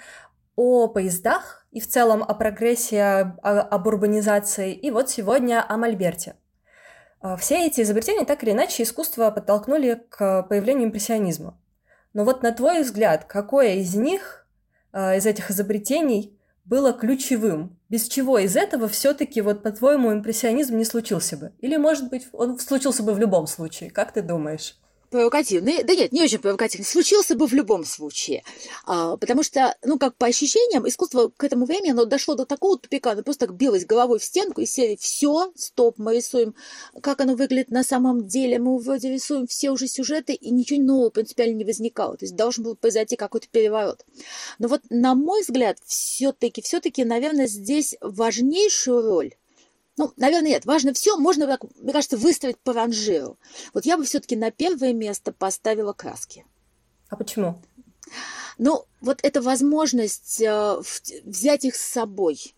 о 0.57 0.89
поездах 0.89 1.67
и 1.71 1.81
в 1.81 1.89
целом 1.89 2.23
о 2.23 2.35
прогрессе, 2.35 3.35
об 3.43 3.87
урбанизации, 3.87 4.73
и 4.73 4.91
вот 4.91 5.11
сегодня 5.11 5.63
о 5.67 5.77
мольберте. 5.77 6.37
А, 7.21 7.37
все 7.37 7.67
эти 7.67 7.81
изобретения 7.81 8.25
так 8.25 8.43
или 8.43 8.53
иначе 8.53 8.83
искусство 8.83 9.31
подтолкнули 9.31 10.03
к 10.09 10.43
появлению 10.45 10.89
импрессионизма. 10.89 11.59
Но 12.13 12.25
вот 12.25 12.43
на 12.43 12.53
твой 12.53 12.83
взгляд, 12.83 13.25
какое 13.25 13.75
из 13.75 13.95
них, 13.95 14.47
а, 14.93 15.17
из 15.17 15.27
этих 15.27 15.51
изобретений, 15.51 16.39
было 16.65 16.93
ключевым? 16.93 17.77
Без 17.89 18.07
чего 18.09 18.39
из 18.39 18.57
этого 18.57 18.89
все-таки, 18.89 19.41
вот 19.41 19.63
по-твоему, 19.63 20.13
импрессионизм 20.13 20.77
не 20.77 20.85
случился 20.85 21.37
бы? 21.37 21.53
Или, 21.61 21.77
может 21.77 22.11
быть, 22.11 22.29
он 22.33 22.59
случился 22.59 23.03
бы 23.03 23.15
в 23.15 23.19
любом 23.19 23.47
случае? 23.47 23.91
Как 23.91 24.13
ты 24.13 24.21
думаешь? 24.21 24.77
Провокативный, 25.11 25.83
да 25.83 25.95
нет, 25.95 26.13
не 26.13 26.23
очень 26.23 26.39
провокативный, 26.39 26.87
случился 26.87 27.35
бы 27.35 27.47
в 27.47 27.53
любом 27.53 27.85
случае. 27.85 28.43
А, 28.87 29.17
потому 29.17 29.43
что, 29.43 29.77
ну, 29.83 29.99
как 29.99 30.17
по 30.17 30.27
ощущениям, 30.27 30.87
искусство 30.87 31.31
к 31.37 31.45
этому 31.45 31.67
времени, 31.67 31.91
оно 31.91 32.05
дошло 32.05 32.35
до 32.35 32.45
такого 32.47 32.79
тупика, 32.79 33.13
оно 33.13 33.23
просто 33.23 33.47
так 33.47 33.57
билось 33.57 33.87
головой 33.87 34.19
в 34.19 34.25
стенку 34.25 34.61
и 34.61 34.67
сели, 34.67 34.97
все, 34.97 35.53
стоп, 35.57 35.99
мы 35.99 36.17
рисуем, 36.17 36.55
как 37.03 37.21
оно 37.21 37.35
выглядит 37.35 37.71
на 37.71 37.83
самом 37.83 38.27
деле, 38.27 38.59
мы 38.59 38.79
вроде 38.79 39.13
рисуем 39.13 39.47
все 39.47 39.71
уже 39.71 39.89
сюжеты, 39.89 40.35
и 40.35 40.51
ничего 40.51 40.83
нового 40.83 41.11
принципиально 41.11 41.55
не 41.55 41.65
возникало. 41.65 42.17
То 42.17 42.25
есть 42.25 42.37
должен 42.37 42.65
был 42.65 42.77
произойти 42.77 43.17
какой-то 43.17 43.49
переворот. 43.49 44.05
Но 44.59 44.69
вот, 44.69 44.83
на 44.91 45.15
мой 45.15 45.43
взгляд, 45.43 45.79
все-таки, 45.85 46.63
все-таки, 46.63 47.05
наверное, 47.05 47.47
здесь 47.47 47.97
важнейшую 48.01 49.03
роль 49.03 49.35
ну, 49.99 50.13
наверное, 50.17 50.51
нет. 50.51 50.65
Важно 50.65 50.95
все. 50.95 51.17
Можно, 51.17 51.59
мне 51.81 51.93
кажется, 51.93 52.17
выставить 52.17 52.59
по 52.59 52.73
ранжиру. 52.73 53.37
Вот 53.75 53.85
я 53.85 53.99
бы 53.99 54.05
все-таки 54.05 54.37
на 54.37 54.53
первое 54.53 54.93
место 54.93 55.33
поставила 55.33 55.93
краски. 55.93 56.47
А 57.11 57.17
почему? 57.17 57.61
Ну, 58.59 58.85
вот 59.01 59.19
эта 59.23 59.43
возможность 59.43 60.41
э, 60.41 60.81
взять 61.25 61.65
их 61.65 61.75
с 61.75 61.83
собой 61.83 62.55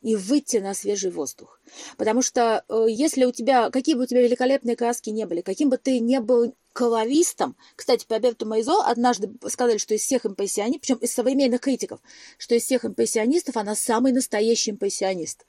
и 0.00 0.16
выйти 0.16 0.58
на 0.58 0.74
свежий 0.74 1.10
воздух. 1.10 1.60
Потому 1.98 2.22
что 2.22 2.64
э, 2.68 2.86
если 2.88 3.26
у 3.26 3.32
тебя, 3.32 3.70
какие 3.70 3.94
бы 3.94 4.02
у 4.02 4.06
тебя 4.06 4.22
великолепные 4.22 4.76
краски 4.76 5.10
не 5.10 5.26
были, 5.26 5.42
каким 5.42 5.68
бы 5.68 5.76
ты 5.76 6.00
не 6.00 6.20
был 6.20 6.54
колористом, 6.72 7.56
кстати, 7.76 8.06
по 8.06 8.18
Берту 8.18 8.46
Майзо 8.46 8.82
однажды 8.84 9.30
сказали, 9.48 9.78
что 9.78 9.94
из 9.94 10.02
всех 10.02 10.24
импрессионистов, 10.24 10.80
причем 10.80 10.96
из 10.96 11.12
современных 11.12 11.60
критиков, 11.60 12.00
что 12.38 12.54
из 12.54 12.64
всех 12.64 12.84
импрессионистов 12.84 13.56
она 13.56 13.74
самый 13.74 14.12
настоящий 14.12 14.70
импрессионист 14.70 15.44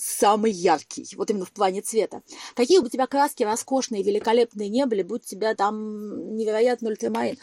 самый 0.00 0.50
яркий, 0.50 1.06
вот 1.16 1.30
именно 1.30 1.44
в 1.44 1.52
плане 1.52 1.82
цвета. 1.82 2.22
Какие 2.54 2.78
бы 2.78 2.86
у 2.86 2.90
тебя 2.90 3.06
краски 3.06 3.42
роскошные, 3.42 4.02
великолепные 4.02 4.68
не 4.68 4.86
были, 4.86 5.02
будь 5.02 5.22
у 5.22 5.26
тебя 5.26 5.54
там 5.54 6.34
невероятный 6.34 6.90
ультрамарин. 6.90 7.38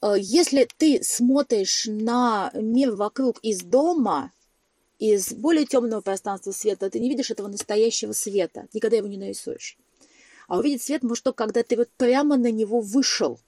Э, 0.00 0.14
если 0.18 0.68
ты 0.76 1.02
смотришь 1.02 1.84
на 1.86 2.50
мир 2.54 2.94
вокруг 2.94 3.38
из 3.42 3.62
дома, 3.62 4.32
из 4.98 5.32
более 5.32 5.66
темного 5.66 6.00
пространства 6.00 6.50
света, 6.50 6.90
ты 6.90 6.98
не 6.98 7.08
видишь 7.08 7.30
этого 7.30 7.48
настоящего 7.48 8.12
света, 8.12 8.66
никогда 8.72 8.96
его 8.96 9.06
не 9.06 9.18
нарисуешь. 9.18 9.76
А 10.48 10.58
увидеть 10.58 10.82
свет 10.82 11.02
может 11.02 11.24
только, 11.24 11.44
когда 11.44 11.62
ты 11.62 11.76
вот 11.76 11.90
прямо 11.96 12.36
на 12.36 12.50
него 12.50 12.80
вышел– 12.80 13.38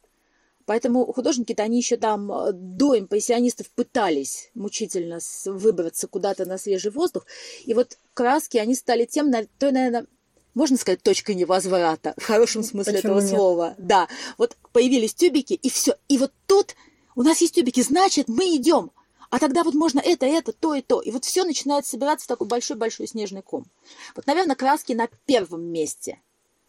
Поэтому 0.71 1.13
художники-то 1.13 1.65
они 1.65 1.79
еще 1.79 1.97
там 1.97 2.31
э, 2.31 2.53
до 2.53 2.97
импрессионистов 2.97 3.69
пытались 3.71 4.53
мучительно 4.55 5.19
выбраться 5.47 6.07
куда-то 6.07 6.45
на 6.45 6.59
свежий 6.59 6.93
воздух. 6.93 7.27
И 7.65 7.75
вот 7.75 7.99
краски, 8.15 8.57
они 8.57 8.77
стали 8.77 9.05
тем, 9.05 9.33
то, 9.33 9.73
наверное, 9.73 10.07
можно 10.55 10.77
сказать, 10.77 11.03
точкой 11.03 11.35
невозврата, 11.35 12.15
в 12.19 12.25
хорошем 12.25 12.63
смысле 12.63 12.93
Почему 12.93 13.15
этого 13.15 13.21
нет? 13.21 13.31
слова. 13.31 13.75
Да, 13.79 14.07
вот 14.39 14.57
появились 14.73 15.13
тюбики, 15.13 15.55
и 15.55 15.69
все. 15.71 15.97
И 16.09 16.19
вот 16.19 16.31
тут 16.47 16.77
у 17.17 17.25
нас 17.25 17.41
есть 17.41 17.57
тюбики, 17.57 17.83
значит, 17.83 18.29
мы 18.29 18.55
идем. 18.55 18.93
А 19.29 19.41
тогда 19.41 19.65
вот 19.65 19.75
можно 19.75 19.99
это, 19.99 20.25
это, 20.25 20.53
то 20.53 20.77
и 20.77 20.83
то. 20.83 21.01
И 21.01 21.11
вот 21.11 21.25
все 21.25 21.43
начинает 21.43 21.85
собираться 21.85 22.27
в 22.27 22.29
такой 22.29 22.47
большой-большой 22.47 23.09
снежный 23.09 23.43
ком. 23.43 23.67
Вот, 24.15 24.25
наверное, 24.29 24.55
краски 24.55 24.93
на 24.93 25.09
первом 25.27 25.65
месте. 25.65 26.21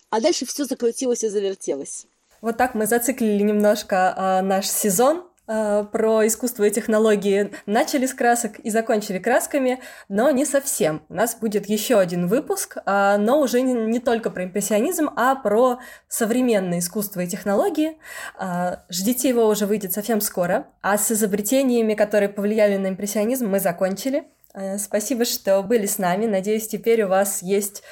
А 0.10 0.20
дальше 0.20 0.48
все 0.48 0.66
закрутилось 0.66 1.24
и 1.24 1.28
завертелось. 1.30 2.08
Вот 2.42 2.58
так 2.58 2.74
мы 2.74 2.88
зациклили 2.88 3.44
немножко 3.44 4.16
э, 4.18 4.42
наш 4.42 4.66
сезон 4.66 5.26
э, 5.48 5.86
про 5.92 6.26
искусство 6.26 6.64
и 6.64 6.72
технологии. 6.72 7.52
Начали 7.68 8.08
с 8.08 8.16
красок 8.16 8.58
и 8.58 8.72
закончили 8.72 9.20
красками, 9.20 9.80
но 10.10 10.32
не 10.32 10.46
совсем. 10.46 11.04
У 11.10 11.14
нас 11.14 11.36
будет 11.36 11.68
еще 11.70 12.00
один 12.00 12.26
выпуск, 12.26 12.78
э, 12.84 13.18
но 13.18 13.40
уже 13.42 13.62
не, 13.62 13.74
не 13.74 14.00
только 14.00 14.32
про 14.32 14.46
импрессионизм, 14.46 15.12
а 15.16 15.36
про 15.36 15.82
современное 16.08 16.80
искусство 16.80 17.20
и 17.20 17.28
технологии. 17.28 18.00
Э, 18.40 18.78
ждите 18.90 19.30
его 19.30 19.46
уже 19.46 19.68
выйдет 19.68 19.94
совсем 19.94 20.20
скоро. 20.20 20.66
А 20.82 20.98
с 20.98 21.12
изобретениями, 21.12 21.94
которые 21.94 22.30
повлияли 22.30 22.78
на 22.78 22.88
импрессионизм, 22.88 23.50
мы 23.50 23.60
закончили. 23.60 24.24
Спасибо, 24.78 25.26
что 25.26 25.62
были 25.64 25.86
с 25.86 25.98
нами. 25.98 26.26
Надеюсь, 26.26 26.68
теперь 26.68 27.04
у 27.04 27.08
вас 27.08 27.42
есть 27.42 27.84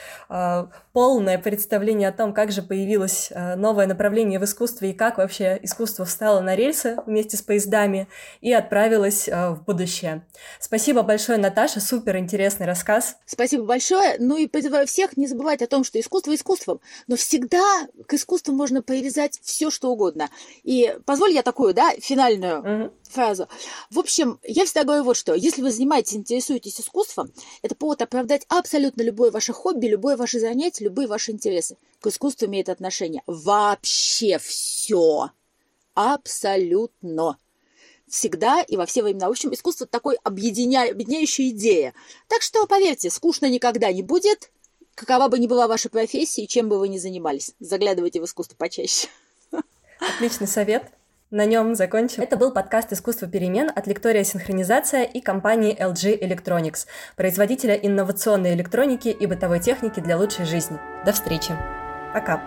полное 0.99 1.37
представление 1.37 2.09
о 2.09 2.11
том, 2.11 2.33
как 2.33 2.51
же 2.51 2.61
появилось 2.61 3.29
э, 3.31 3.55
новое 3.55 3.85
направление 3.85 4.39
в 4.39 4.43
искусстве 4.43 4.91
и 4.91 4.93
как 4.93 5.17
вообще 5.17 5.59
искусство 5.61 6.03
встало 6.03 6.41
на 6.41 6.55
рельсы 6.55 6.97
вместе 7.05 7.37
с 7.37 7.41
поездами 7.41 8.07
и 8.41 8.51
отправилось 8.51 9.27
э, 9.27 9.51
в 9.51 9.63
будущее. 9.63 10.25
Спасибо 10.59 11.03
большое, 11.03 11.37
Наташа, 11.37 11.79
супер 11.79 12.17
интересный 12.17 12.65
рассказ. 12.65 13.17
Спасибо 13.25 13.63
большое. 13.63 14.15
Ну 14.19 14.35
и 14.35 14.47
призываю 14.47 14.87
всех 14.87 15.15
не 15.15 15.27
забывать 15.27 15.61
о 15.61 15.67
том, 15.67 15.83
что 15.83 15.99
искусство 15.99 16.33
искусством, 16.33 16.81
но 17.07 17.15
всегда 17.15 17.87
к 18.07 18.13
искусству 18.13 18.53
можно 18.53 18.81
привязать 18.81 19.39
все, 19.41 19.69
что 19.69 19.91
угодно. 19.91 20.29
И 20.63 20.97
позволь 21.05 21.31
я 21.31 21.43
такую, 21.43 21.73
да, 21.73 21.91
финальную 21.99 22.61
mm-hmm. 22.61 22.91
Фразу. 23.09 23.47
В 23.89 23.99
общем, 23.99 24.39
я 24.43 24.65
всегда 24.65 24.83
говорю 24.83 25.03
вот 25.03 25.17
что. 25.17 25.33
Если 25.33 25.61
вы 25.61 25.71
занимаетесь, 25.71 26.15
интересуетесь 26.15 26.79
искусством, 26.79 27.31
это 27.61 27.75
повод 27.75 28.01
оправдать 28.01 28.45
абсолютно 28.47 29.01
любое 29.01 29.31
ваше 29.31 29.53
хобби, 29.53 29.87
любое 29.87 30.15
ваше 30.15 30.39
занятие, 30.39 30.85
любые 30.85 31.07
ваши 31.07 31.31
интересы. 31.31 31.77
К 31.99 32.07
искусству 32.07 32.47
имеет 32.47 32.69
отношение 32.69 33.23
вообще 33.25 34.37
все. 34.39 35.31
Абсолютно. 35.93 37.37
Всегда 38.07 38.61
и 38.61 38.77
во 38.77 38.85
все 38.85 39.03
времена. 39.03 39.27
В 39.27 39.31
общем, 39.31 39.53
искусство 39.53 39.85
такой 39.85 40.17
объединя... 40.23 40.89
объединяющая 40.91 41.49
идея. 41.49 41.93
Так 42.27 42.41
что, 42.41 42.65
поверьте, 42.65 43.09
скучно 43.09 43.49
никогда 43.49 43.91
не 43.91 44.01
будет. 44.01 44.51
Какова 44.95 45.27
бы 45.27 45.39
ни 45.39 45.47
была 45.47 45.67
ваша 45.67 45.89
профессия 45.89 46.43
и 46.43 46.47
чем 46.47 46.69
бы 46.69 46.79
вы 46.79 46.89
ни 46.89 46.97
занимались. 46.97 47.53
Заглядывайте 47.59 48.19
в 48.21 48.25
искусство 48.25 48.55
почаще. 48.55 49.07
Отличный 49.99 50.47
совет. 50.47 50.91
На 51.31 51.45
нем 51.45 51.75
закончим. 51.75 52.23
Это 52.23 52.37
был 52.37 52.51
подкаст 52.51 52.91
«Искусство 52.91 53.27
перемен» 53.27 53.69
от 53.75 53.85
Лектория 53.85 54.23
Синхронизация 54.23 55.03
и 55.03 55.21
компании 55.21 55.77
LG 55.79 56.19
Electronics, 56.19 56.87
производителя 57.15 57.75
инновационной 57.75 58.55
электроники 58.55 59.09
и 59.09 59.27
бытовой 59.27 59.59
техники 59.59 59.99
для 59.99 60.17
лучшей 60.17 60.45
жизни. 60.45 60.79
До 61.05 61.11
встречи. 61.11 61.53
Пока. 62.15 62.41